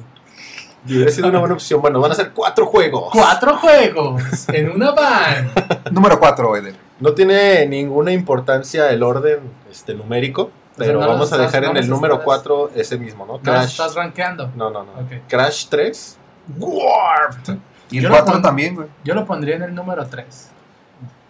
[0.87, 1.81] Y hubiera sido una buena opción.
[1.81, 3.09] Bueno, van a ser cuatro juegos.
[3.11, 5.51] Cuatro juegos en una van.
[5.91, 6.75] Número 4, Eder.
[6.99, 9.39] No tiene ninguna importancia el orden
[9.71, 12.97] este, numérico, pero no vamos a estás- dejar no en el número estás- 4 ese
[12.97, 13.33] mismo, ¿no?
[13.33, 13.71] No Crash.
[13.71, 14.49] estás rankeando.
[14.55, 14.91] No, no, no.
[15.27, 16.17] Crash 3.
[16.57, 17.55] Warped.
[17.91, 18.87] Y el Yo lo 4 pon- también, güey.
[19.03, 20.49] Yo lo pondría en el número 3.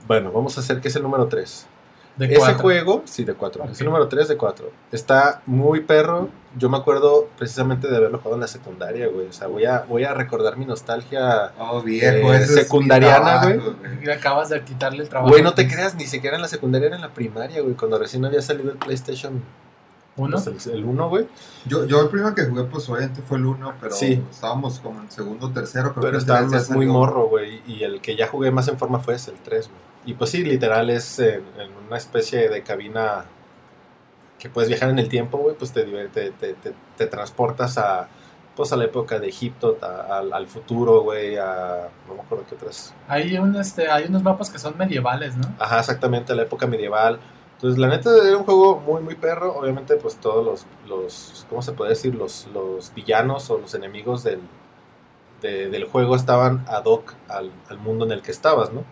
[0.08, 1.68] Bueno, vamos a hacer que es el número 3.
[2.20, 2.60] De Ese cuatro.
[2.60, 3.64] juego, sí, de 4.
[3.64, 3.70] Ok.
[3.72, 4.70] Es el número 3 de 4.
[4.92, 6.30] Está muy perro.
[6.58, 9.28] Yo me acuerdo precisamente de haberlo jugado en la secundaria, güey.
[9.28, 11.54] O sea, voy a, voy a recordar mi nostalgia.
[11.58, 15.32] Oh, viejo, mi secundariana, trabajo, Y acabas de quitarle el trabajo.
[15.32, 17.76] Güey, no te creas, ni siquiera en la secundaria, era en la primaria, güey.
[17.76, 19.42] Cuando recién había salido el PlayStation
[20.18, 20.38] Uno.
[20.44, 21.28] pues, el, el 1, güey.
[21.68, 24.22] Yo, yo el primero que jugué, pues obviamente fue el 1, pero Sí.
[24.30, 25.94] estábamos como en segundo o tercero.
[25.94, 27.62] Creo Pero tres más muy morro, güey.
[27.66, 29.89] Y el que ya jugué más en forma fue ese, el 3, güey.
[30.06, 33.26] Y pues sí, literal es en, en una especie de cabina
[34.40, 35.56] que puedes viajar en el tiempo, güey.
[35.56, 36.54] Pues te, te, te,
[36.98, 38.08] te- transportas a,
[38.56, 41.38] pues a la época de Egipto, a- al, al futuro, güey.
[41.38, 42.94] A, no me acuerdo qué otras.
[43.08, 45.44] Hay, un, este, hay unos mapas que son medievales, ¿no?
[45.60, 47.20] Ajá, exactamente, a la época medieval.
[47.56, 49.54] Entonces, la neta era un juego muy, muy perro.
[49.58, 52.16] Obviamente, pues todos los, los ¿cómo se puede decir?
[52.16, 54.40] Los, los villanos o los enemigos del,
[55.42, 58.84] de- del juego estaban ad hoc al, al mundo en el que estabas, ¿no?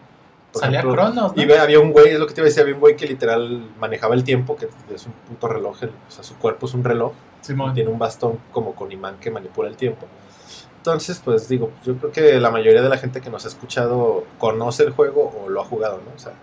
[0.58, 1.42] Por Salía ejemplo, Cronos, ¿no?
[1.42, 2.96] Y ve, había un güey, es lo que te iba a decir, había un güey
[2.96, 6.66] que literal manejaba el tiempo, que es un puto reloj, el- o sea, su cuerpo
[6.68, 7.74] es un reloj, Simón.
[7.74, 10.06] tiene un bastón como con imán que manipula el tiempo.
[10.78, 14.24] Entonces, pues digo, yo creo que la mayoría de la gente que nos ha escuchado
[14.38, 16.12] conoce el juego o lo ha jugado, ¿no?
[16.16, 16.34] O sea,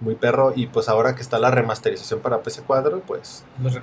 [0.00, 0.54] muy perro.
[0.56, 3.78] Y pues ahora que está la remasterización para PC4, pues Los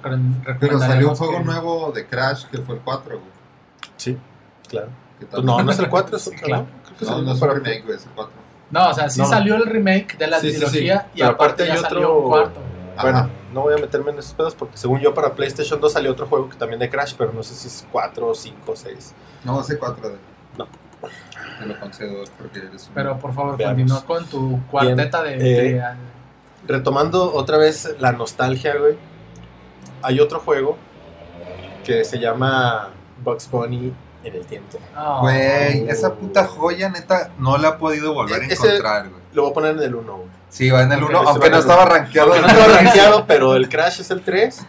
[0.59, 3.29] Pero salió un juego que- nuevo de Crash que fue el 4, güey.
[3.97, 4.17] sí,
[4.67, 4.87] claro.
[5.31, 6.63] Pues no, no es el 4, es Sí, otro, claro.
[6.63, 6.69] ¿no?
[6.83, 8.33] Creo que es No, el no es un para- remake, güey, es el 4.
[8.71, 9.27] No, o sea, sí No.
[9.27, 10.59] salió el remake de la Sí, sí, sí.
[10.59, 12.59] trilogía y Pero aparte aparte ya salió otro- un cuarto.
[13.01, 13.29] Bueno, Ajá.
[13.53, 16.25] no voy a meterme en esos pedos porque según yo para PlayStation 2 salió otro
[16.27, 19.13] juego que también de Crash, pero no sé si es 4, 5, 6.
[19.43, 20.15] No, ese 4 de.
[20.57, 20.67] No.
[21.59, 22.93] Te lo concedo porque eres un.
[22.95, 23.75] Pero por favor, Veamos.
[23.77, 25.83] continúa con tu cuarteta de, eh, de-
[26.65, 28.97] Retomando otra vez la nostalgia, güey.
[30.01, 30.75] Hay otro juego
[31.85, 32.89] que se llama
[33.23, 33.93] Bugs Bunny
[34.23, 34.77] en el tiempo.
[34.97, 35.21] Oh.
[35.21, 39.21] Güey, esa puta joya, neta, no la he podido volver a Ese- encontrar, güey.
[39.33, 40.27] Lo voy a poner en el 1, güey.
[40.49, 41.93] Sí, va en el Ok, 1, ese aunque no estaba uno.
[41.93, 42.33] rankeado.
[42.33, 44.65] Aunque no estaba rankeado, pero el Crash es el 3.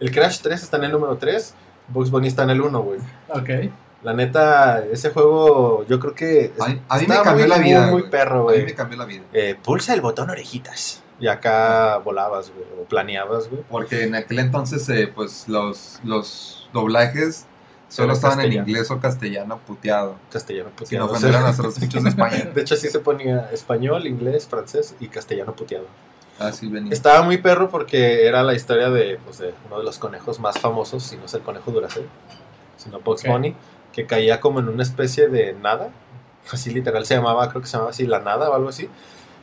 [0.00, 1.54] El Crash 3 está en el número 3.
[1.88, 2.98] Bugs Bunny está en el 1, güey.
[3.28, 3.72] Ok.
[4.02, 7.56] La neta, ese juego yo creo que es- A mí- a mí me cambió muy,
[7.56, 8.10] la vida, Muy, muy güey.
[8.10, 9.22] perro, A mí me cambió la vida.
[9.32, 11.02] Eh, pulsa el botón orejitas.
[11.20, 12.66] Y acá volabas, güey.
[12.80, 13.62] O planeabas, güey.
[13.70, 17.46] Porque en aquel entonces, eh, pues los, los doblajes
[17.92, 20.16] solo estaban en inglés o castellano puteado.
[20.30, 21.06] Castellano Sin puteado.
[21.06, 22.50] ofender a nuestros escuchos de España.
[22.54, 25.86] De hecho, así se ponía español, inglés, francés y castellano puteado.
[26.38, 26.92] Así venía.
[26.92, 30.58] Estaba muy perro porque era la historia de, pues, de uno de los conejos más
[30.58, 32.06] famosos, si no es el conejo Duracell,
[32.76, 33.30] sino Bugs Ok.
[33.30, 33.54] Bunny,
[33.92, 35.90] que caía como en una especie de nada.
[36.50, 38.88] Así literal se llamaba, creo que se llamaba así la nada o algo así.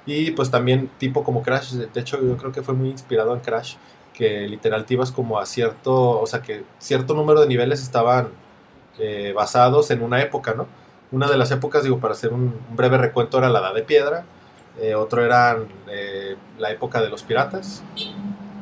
[0.06, 3.34] Y pues también tipo como Crash, de de hecho yo creo que fue muy inspirado
[3.34, 3.76] en Crash,
[4.20, 8.28] que literal te ibas como a cierto, o sea que cierto número de niveles estaban
[8.98, 10.68] eh, basados en una época, ¿no?
[11.14, 13.84] Una de las épocas, digo, para hacer un, un breve recuento, era la Edad de
[13.84, 14.26] Piedra,
[14.78, 15.58] eh, otro era
[15.88, 17.82] eh, la época de los piratas,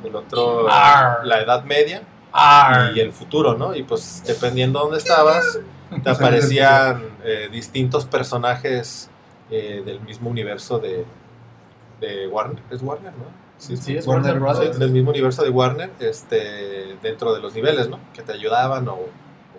[0.03, 1.25] el otro Arr.
[1.25, 2.95] la Edad Media Arr.
[2.95, 3.75] y el futuro, ¿no?
[3.75, 5.59] Y pues dependiendo dónde estabas,
[6.03, 9.09] te aparecían eh, distintos personajes
[9.49, 11.03] del mismo universo de,
[11.99, 12.61] de Warner.
[12.69, 13.46] ¿Es Warner, no?
[13.57, 14.79] Sí, es Warner Warner Brothers.
[14.79, 17.99] Del mismo universo de Warner, este, dentro de los niveles, ¿no?
[18.13, 18.99] Que te ayudaban o,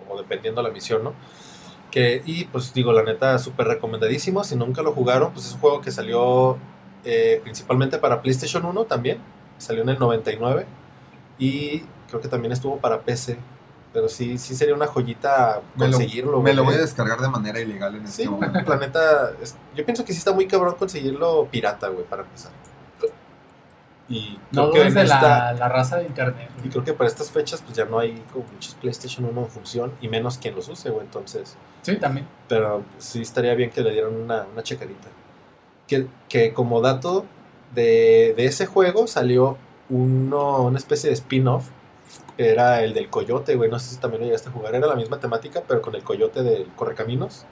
[0.09, 1.13] o dependiendo la misión, ¿no?
[1.91, 4.43] Que, y pues digo, la neta, súper recomendadísimo.
[4.43, 6.57] Si nunca lo jugaron, pues es un juego que salió
[7.03, 9.17] eh, principalmente para PlayStation 1 también.
[9.57, 10.65] Salió en el 99.
[11.39, 13.37] Y creo que también estuvo para PC.
[13.91, 16.41] Pero sí, sí sería una joyita Me lo- conseguirlo.
[16.41, 18.59] Me lo voy a descargar de manera ilegal en este Sí, momento.
[18.67, 22.51] la neta, es- yo pienso que sí está muy cabrón conseguirlo pirata, güey, para empezar.
[24.09, 26.49] Y creo No que en de esta- la, la raza de internet.
[26.63, 29.47] y creo que para estas fechas pues ya no hay como muchos PlayStation 1 en
[29.47, 31.55] función y menos quien los use, güey, entonces.
[31.83, 32.27] Sí, también.
[32.47, 35.07] Pero sí estaría bien que le dieran una, una checadita.
[35.87, 37.25] Que, que como dato
[37.75, 39.57] de, de ese juego salió
[39.89, 41.67] uno, una especie de spin-off.
[42.35, 43.69] que Era el del coyote, güey.
[43.69, 44.73] No sé si también lo llegaste a jugar.
[44.75, 47.45] Era la misma temática, pero con el coyote del Correcaminos.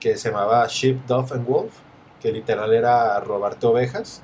[0.00, 1.72] Que se llamaba Sheep, Dove and Wolf.
[2.20, 4.22] Que literal era robarte ovejas.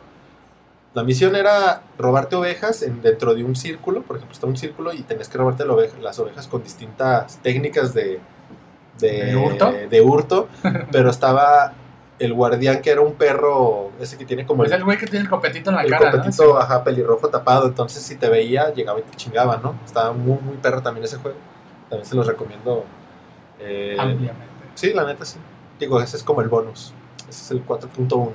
[0.95, 4.03] La misión era robarte ovejas en, dentro de un círculo.
[4.03, 7.39] Por ejemplo, está un círculo y tenés que robarte la oveja- las ovejas con distintas
[7.43, 8.21] técnicas de,
[8.99, 9.73] de, ¿De hurto?
[9.89, 10.49] de hurto,
[10.93, 11.73] pero estaba
[12.19, 15.23] el guardián que era un perro, ese que tiene como Es el güey que tiene
[15.25, 16.59] el copetito en la el cara, copetito, ¿no?
[16.59, 17.69] Ajá, pelirrojo tapado.
[17.69, 19.77] Entonces, si te veía, llegaba y te chingaba, ¿no?
[19.85, 21.37] Estaba muy, muy perro también ese juego.
[21.89, 22.85] También se los recomiendo.
[23.61, 24.43] eh, Ampliamente.
[24.75, 25.39] sí, la neta sí.
[25.79, 26.93] Digo, ese es como el bonus.
[27.29, 28.33] Ese es el 4.1.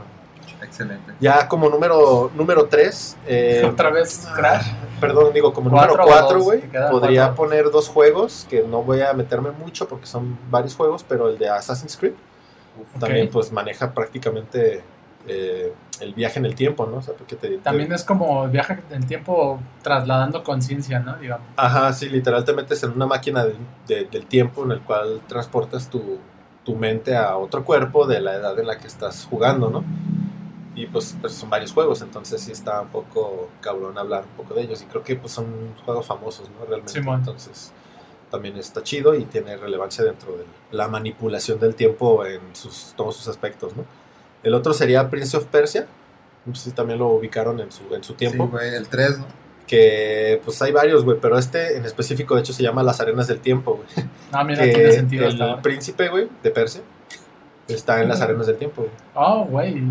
[0.61, 1.13] Excelente.
[1.19, 3.17] Ya como número número 3,
[3.65, 4.67] Otra vez Crash.
[4.99, 7.35] perdón, digo como Cuatro número o 4, dos, güey, podría cuatro.
[7.35, 11.37] poner dos juegos que no voy a meterme mucho porque son varios juegos, pero el
[11.37, 12.13] de Assassin's Creed
[12.99, 14.81] también pues maneja prácticamente
[15.27, 16.97] eh, el viaje en el tiempo, ¿no?
[16.97, 21.15] O sea, porque te- También te- es como viaje en tiempo trasladando conciencia, ¿no?
[21.17, 21.47] Digamos.
[21.55, 23.55] Ajá, sí, literal te metes en una máquina de-
[23.87, 26.17] de- del tiempo en el cual transportas tu,
[26.65, 29.83] tu mente a otro cuerpo de la edad en la que estás jugando, ¿no?
[30.75, 34.55] Y pues, pues son varios juegos, entonces sí está un poco cabrón hablar un poco
[34.55, 34.81] de ellos.
[34.81, 35.45] Y creo que pues son
[35.85, 36.65] juegos famosos, ¿no?
[36.65, 36.93] Realmente.
[36.93, 37.19] Simón.
[37.19, 37.71] Entonces
[38.31, 43.15] también está chido y tiene relevancia dentro de la manipulación del tiempo en sus, todos
[43.15, 43.85] sus aspectos, ¿no?
[44.41, 45.85] El otro sería Prince of Persia.
[46.45, 49.19] No sé si también lo ubicaron en su, en su tiempo Sí, güey, el 3,
[49.19, 49.43] ¿no?
[49.67, 53.27] que pues hay varios, güey, pero este en específico de hecho se llama Las Arenas
[53.27, 54.07] del Tiempo, güey.
[54.31, 56.81] Ah, mira, Que tiene sentido hasta el príncipe, güey, de Persia
[57.67, 58.81] está en las Arenas del Tiempo.
[58.83, 58.93] güey.
[59.15, 59.81] Oh, güey.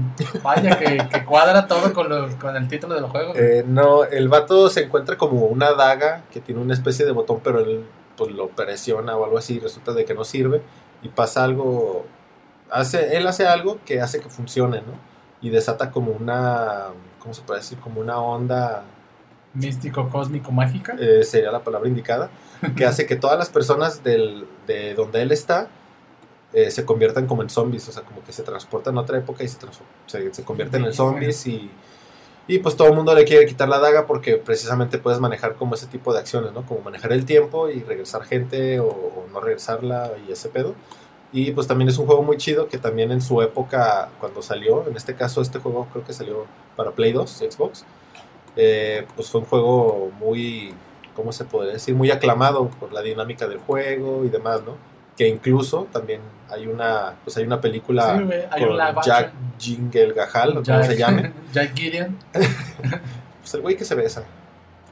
[0.42, 3.32] Vaya que, que cuadra todo con, lo- con el título del juego.
[3.34, 7.40] Eh, no, el vato se encuentra como una daga que tiene una especie de botón,
[7.42, 7.84] pero él
[8.16, 10.60] pues lo presiona o algo así, y resulta de que no sirve
[11.02, 12.04] y pasa algo,
[12.70, 14.92] hace, él hace algo que hace que funcione, ¿no?
[15.40, 17.78] Y desata como una, ¿cómo se puede decir?
[17.78, 18.82] Como una onda
[19.54, 20.94] Místico, cósmico, mágica.
[20.98, 22.30] eh, sería la palabra indicada,
[22.76, 25.68] que hace que todas las personas del, de donde él está
[26.52, 29.44] eh, se conviertan como en zombies, o sea, como que se transportan a otra época
[29.44, 29.58] y se,
[30.06, 31.70] se, se convierten en zombies y,
[32.46, 35.74] y pues todo el mundo le quiere quitar la daga porque precisamente puedes manejar como
[35.74, 36.66] ese tipo de acciones, ¿no?
[36.66, 40.74] Como manejar el tiempo y regresar gente o, o no regresarla y ese pedo.
[41.32, 44.86] Y pues también es un juego muy chido que también en su época, cuando salió,
[44.86, 46.44] en este caso este juego creo que salió
[46.76, 47.84] para Play 2, Xbox,
[48.56, 50.74] eh, pues fue un juego muy,
[51.16, 51.94] ¿cómo se podría decir?
[51.94, 54.76] Muy aclamado por la dinámica del juego y demás, ¿no?
[55.16, 59.08] Que incluso también hay una, pues hay una película Sí, güey, hay con un Jack
[59.26, 59.32] action.
[59.58, 62.16] Jingle Gahal, o como Jack- se llame, Jack Gideon.
[62.32, 64.24] pues el güey que se besa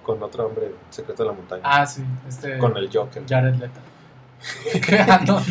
[0.03, 2.03] con otro hombre secreto de la montaña, Ah, sí.
[2.29, 3.23] Este, con el Joker.
[3.29, 3.81] Jared Leto.
[5.09, 5.45] Ah, no, no.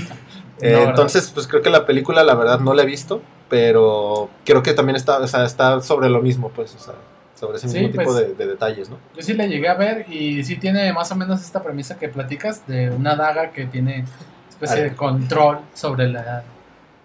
[0.61, 4.29] Eh, No, entonces, pues creo que la película, la verdad, no la he visto, pero
[4.45, 6.95] creo que también está, o sea, está sobre lo mismo, pues, o sea,
[7.35, 8.97] sobre ese Sí, mismo tipo pues- de, de detalles, ¿no?
[9.15, 12.09] Yo sí le llegué a ver y sí tiene más o menos esta premisa que
[12.09, 14.03] platicas de una daga que tiene
[14.61, 16.43] especie de Are- control sobre la-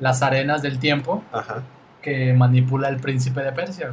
[0.01, 1.63] las arenas del tiempo Ajá.
[2.03, 3.93] que manipula el príncipe de Persia.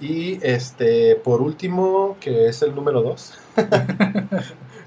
[0.00, 3.38] Y este, por último, que es el número 2,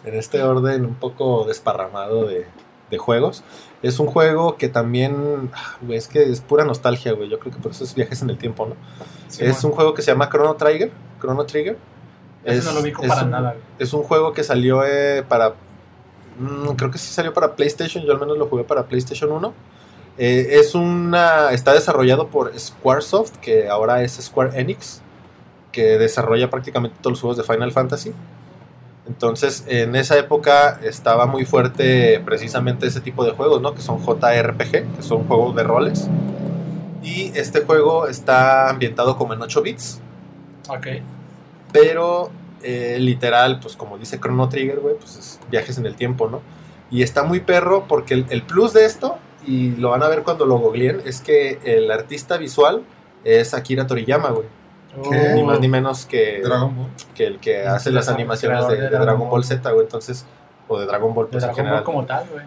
[0.06, 2.46] en este orden un poco desparramado de,
[2.90, 3.44] de juegos,
[3.82, 7.54] es un juego que también, ah, güey, es que es pura nostalgia, güey, yo creo
[7.54, 8.76] que por eso es viajes en el tiempo, ¿no?
[9.30, 11.78] Sí, es bueno, un juego que se llama Chrono Trigger, Chrono Trigger.
[12.44, 13.52] Es- no lo ubico es para un- nada.
[13.52, 13.64] güey.
[13.80, 15.54] Es un juego que salió eh, para.
[16.40, 18.04] Mm, creo que sí salió para PlayStation.
[18.04, 19.54] Yo al menos lo jugué para PlayStation 1.
[20.18, 21.52] Eh, es una.
[21.52, 25.02] Está desarrollado por Squaresoft, que ahora es Square Enix,
[25.72, 28.14] que desarrolla prácticamente todos los juegos de Final Fantasy.
[29.08, 33.74] Entonces, en esa época estaba muy fuerte precisamente ese tipo de juegos, ¿no?
[33.74, 36.08] Que son JRPG, que son juegos de roles.
[37.02, 40.02] Y este juego está ambientado como en 8 bits
[40.68, 40.88] Ok.
[41.72, 42.30] pero
[42.64, 46.42] eh, literal, pues como dice Chrono Trigger, güey, pues es viajes en el tiempo, ¿no?
[46.92, 50.24] Y está muy perro porque el, el plus de esto, y lo van a ver
[50.24, 52.84] cuando lo googleen, es que el artista visual
[53.24, 54.48] es Akira Toriyama, güey.
[55.10, 55.34] ¿Qué?
[55.36, 56.88] Ni más ni menos que, Dragon Ball.
[57.14, 59.44] que el que hace las animaciones de, de de Dragon Ball.
[59.44, 60.26] Z, güey, entonces,
[60.68, 61.78] o de Dragon Ball, de pues en Dragon general.
[61.78, 62.46] Ball como tal, güey.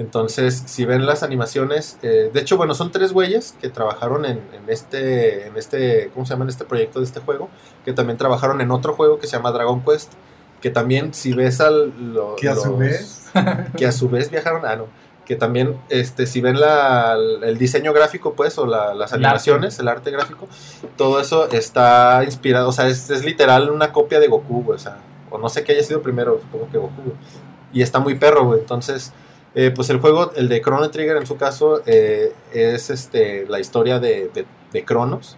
[0.00, 4.38] Entonces, si ven las animaciones, eh, de hecho, bueno, son tres güeyes que trabajaron en,
[4.54, 6.44] en este, en este, ¿cómo se llama?
[6.44, 7.50] En este proyecto de este juego,
[7.84, 10.12] que también trabajaron en otro juego que se llama Dragon Quest,
[10.62, 11.92] que también, si ves al...
[12.14, 13.30] lo- Que a su vez-
[13.76, 14.86] Que a su vez viajaron, ah, no,
[15.26, 19.78] que también, este, si ven la, el diseño gráfico, pues, o la- las El animaciones,
[19.80, 20.48] el arte gráfico,
[20.96, 24.80] todo eso está inspirado, o sea, es, es literal una copia de Goku, güey, o
[24.80, 24.96] sea,
[25.30, 27.16] o no sé qué haya sido primero, supongo que Goku, güey.
[27.74, 29.12] Y está muy perro, güey, entonces...
[29.54, 33.58] Eh, pues el juego, el de Chrono Trigger en su caso, eh, es este, la
[33.58, 35.36] historia de, de, de Cronos,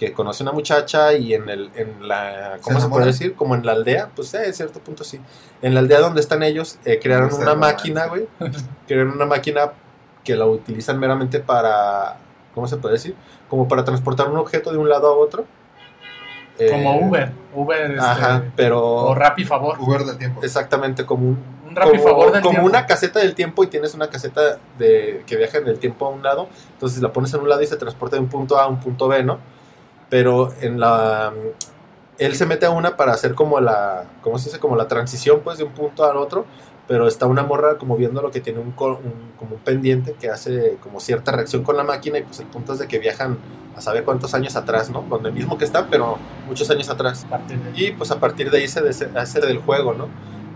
[0.00, 3.34] que conoce a una muchacha y en, el, en la, ¿cómo se, puede decir?
[3.34, 5.20] Como en la aldea, pues eh, en cierto punto sí.
[5.60, 8.26] En la aldea donde están ellos, eh, crearon una máquina, güey.
[8.88, 9.72] crearon una máquina
[10.24, 12.16] que la utilizan meramente para,
[12.54, 13.14] ¿cómo se puede decir?
[13.50, 15.44] Como para transportar un objeto de un lado a otro.
[16.56, 17.32] Como Eh, Uber.
[17.54, 18.82] Uber este, Ajá, pero...
[18.82, 19.78] o Rappi Favor.
[19.80, 20.42] Uber del tiempo.
[20.42, 21.38] Exactamente, como un,
[21.70, 22.68] Un como, favor del como tiempo.
[22.68, 26.10] una caseta del tiempo y tienes una caseta de que viaja en el tiempo a
[26.10, 28.64] un lado, entonces la pones en un lado y se transporta de un punto A
[28.64, 29.38] a un punto B, ¿no?
[30.08, 31.32] Pero en la
[32.18, 34.58] él se mete a una para hacer como la ¿cómo se dice?
[34.60, 36.44] como la transición pues de un punto al otro,
[36.88, 40.28] pero está una morra como viendo lo que tiene un, un- como un pendiente que
[40.28, 43.38] hace como cierta reacción con la máquina y pues el punto es de que viajan
[43.76, 45.02] a saber cuántos años atrás, ¿no?
[45.08, 47.24] Donde mismo que están, pero muchos años atrás.
[47.76, 48.80] Y pues a partir de ahí se
[49.16, 50.08] hace del juego, ¿no?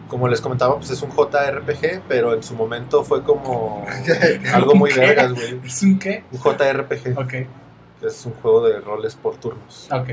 [0.08, 3.84] Como les comentaba, pues es un JRPG, pero en su momento fue como
[4.52, 5.60] algo muy vergas, güey.
[5.64, 6.24] ¿Es un qué?
[6.30, 7.46] Un JRPG, Ok, que
[8.06, 9.88] es un juego de roles por turnos.
[9.90, 10.10] ok.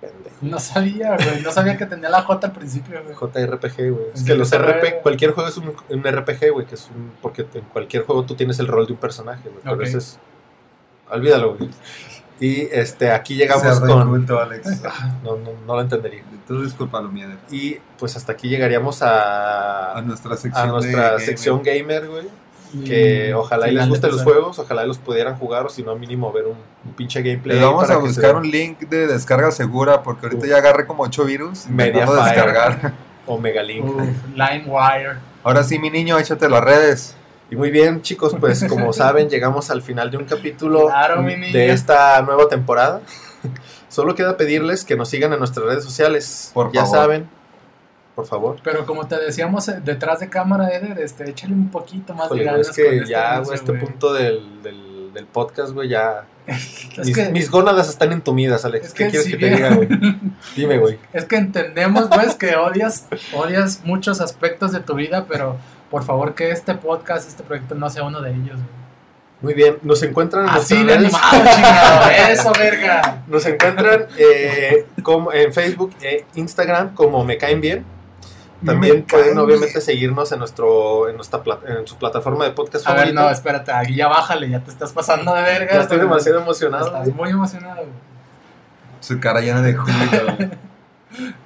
[0.00, 0.36] Pendejo.
[0.42, 1.40] No sabía, güey.
[1.40, 3.14] No sabía que tenía la J al principio, güey.
[3.16, 4.06] JRPG, güey.
[4.12, 7.12] Es Sí, que los RP, cualquier juego es un, un RPG, güey, que es un,
[7.22, 9.60] porque en cualquier juego tú tienes el rol de un personaje, güey.
[9.62, 9.82] Pero Ok.
[9.82, 10.18] ese es,
[11.10, 11.70] olvídalo, güey.
[12.40, 14.82] Y este, aquí llegamos Cerdo con, inculto, Alex.
[15.22, 16.22] no, no, no lo entendería.
[16.46, 17.36] Tú discúlpalo, Mieder.
[17.50, 22.26] Y pues hasta aquí llegaríamos a, A nuestra sección a nuestra de sección gamer, güey.
[22.84, 25.94] Que ojalá y les gusten los juegos, ojalá y los pudieran jugar o si no
[25.94, 27.56] mínimo ver un, un pinche gameplay.
[27.56, 28.44] Les vamos para a que se buscar vean.
[28.44, 30.50] un link de descarga segura porque ahorita Uf.
[30.50, 32.24] ya agarré como 8 virus intentando Mediafire.
[32.24, 32.94] descargar.
[33.26, 33.86] o Megalink.
[34.34, 35.18] LimeWire.
[35.44, 37.14] Ahora sí, mi niño, échate las redes.
[37.50, 41.70] Y muy bien, chicos, pues como saben, llegamos al final de un capítulo Claro, de
[41.72, 43.00] esta nueva temporada.
[43.88, 46.50] Solo queda pedirles que nos sigan en nuestras redes sociales.
[46.54, 46.96] Por ya favor.
[46.98, 47.28] saben,
[48.16, 48.56] por favor.
[48.64, 52.40] Pero como te decíamos eh, detrás de cámara, Eder, este, échale un poquito más Híjole,
[52.40, 53.84] de ganas es que con este ya, este güey.
[53.84, 56.24] punto del, del, del podcast, güey, ya.
[56.96, 58.88] Es mis, que, mis gónadas están entumidas, Alex.
[58.88, 59.88] es ¿Qué que quieres si que te bien- diga, güey?
[60.56, 60.98] Dime, güey.
[61.12, 65.56] es que entendemos, pues, que odias, odias muchos aspectos de tu vida, pero
[65.94, 68.56] por favor que este podcast, este proyecto no sea uno de ellos.
[68.56, 68.84] güey.
[69.42, 72.10] Muy bien, nos encuentran en Así de redes- animado, chingado.
[72.30, 73.22] Eso, verga.
[73.28, 77.84] Nos encuentran eh, como en Facebook e Instagram como Me Caen Bien.
[78.66, 79.82] También Me pueden caen obviamente bien.
[79.82, 83.22] seguirnos en nuestro en nuestra en su plataforma de podcast A ver, favorita.
[83.22, 85.74] no, espérate, aquí ya bájale, ya te estás pasando de verga.
[85.74, 86.86] Ya estoy demasiado emocionado.
[86.86, 87.76] Estás muy emocionado.
[87.76, 87.88] güey.
[88.98, 90.50] Su cara llena de júbilo.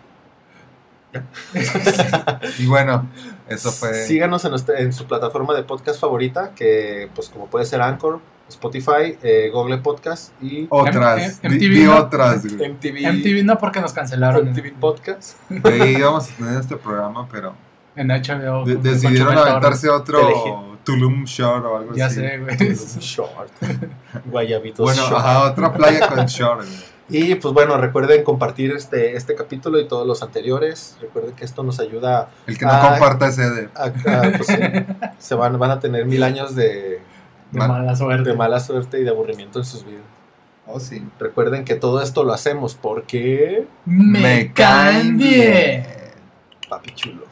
[2.59, 3.09] y bueno,
[3.48, 3.94] eso fue.
[3.94, 8.20] Síganos en, nuestra- en su plataforma de podcast favorita, que pues como puede ser Anchor,
[8.48, 11.40] Spotify, eh, Google Podcast y Otras.
[11.42, 12.70] M- MTV, otras, güey.
[12.72, 15.38] MTV, MTV no porque nos cancelaron MTV Podcast.
[15.48, 17.54] Güey, íbamos a tener este programa, pero
[17.96, 18.64] en HBO.
[18.64, 20.76] de- decidieron aventarse otro.
[20.84, 22.14] Tulum Shore o algo Ya así.
[22.16, 22.56] sé, güey.
[23.00, 23.50] Short.
[24.24, 25.16] Guayabitos Bueno, Short.
[25.18, 26.64] ajá, otra playa con Shore.
[26.64, 26.97] güey.
[27.11, 30.98] Y pues bueno, recuerden compartir este, este capítulo y todos los anteriores.
[31.00, 33.68] Recuerden que esto nos ayuda El que no comparta ese de.
[33.74, 33.92] a, a,
[34.36, 34.54] pues, sí,
[35.18, 37.00] se van, van a tener mil años de,
[37.50, 38.28] De Mal- mala suerte.
[38.30, 40.02] de mala suerte y de aburrimiento en sus vidas.
[40.66, 41.02] Oh, sí.
[41.18, 45.86] Recuerden que todo esto lo hacemos porque Me caen bien.
[46.68, 47.24] papi chulo.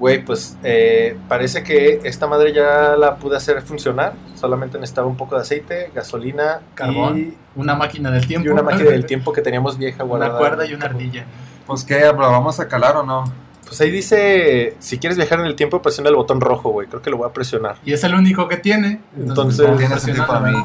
[0.00, 4.14] Güey, pues eh, parece que esta madre ya la pude hacer funcionar.
[4.34, 7.18] Solamente necesitaba un poco de aceite, gasolina Carbón.
[7.18, 8.46] y, Una máquina del tiempo.
[8.48, 10.38] y una máquina del tiempo que teníamos vieja Una guardada.
[10.38, 11.26] cuerda y una ardilla.
[11.66, 13.24] Pues qué, ¿lo vamos a calar o no?
[13.66, 16.88] Pues ahí dice, si quieres viajar en el tiempo, presiona el botón rojo, güey.
[16.88, 17.76] Creo que lo voy a presionar.
[17.84, 19.02] Y es el único que tiene.
[19.16, 20.62] Entonces, Tiene sentido para mí.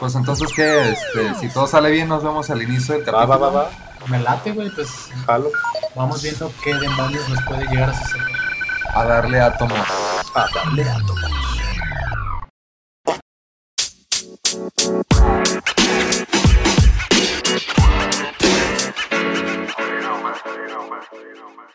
[0.00, 0.90] Pues entonces, ¿qué?
[0.90, 3.38] Este, si todo sale bien, nos vemos al inicio del Va, capítulo.
[3.40, 3.70] va, va, va.
[4.08, 4.68] Me late, güey.
[4.70, 5.50] Pues Jalo.
[5.94, 8.41] vamos viendo qué demonios nos puede llegar a suceder.
[8.94, 9.88] A darle a átomos.
[10.34, 11.42] A darle átomos.
[21.12, 21.71] You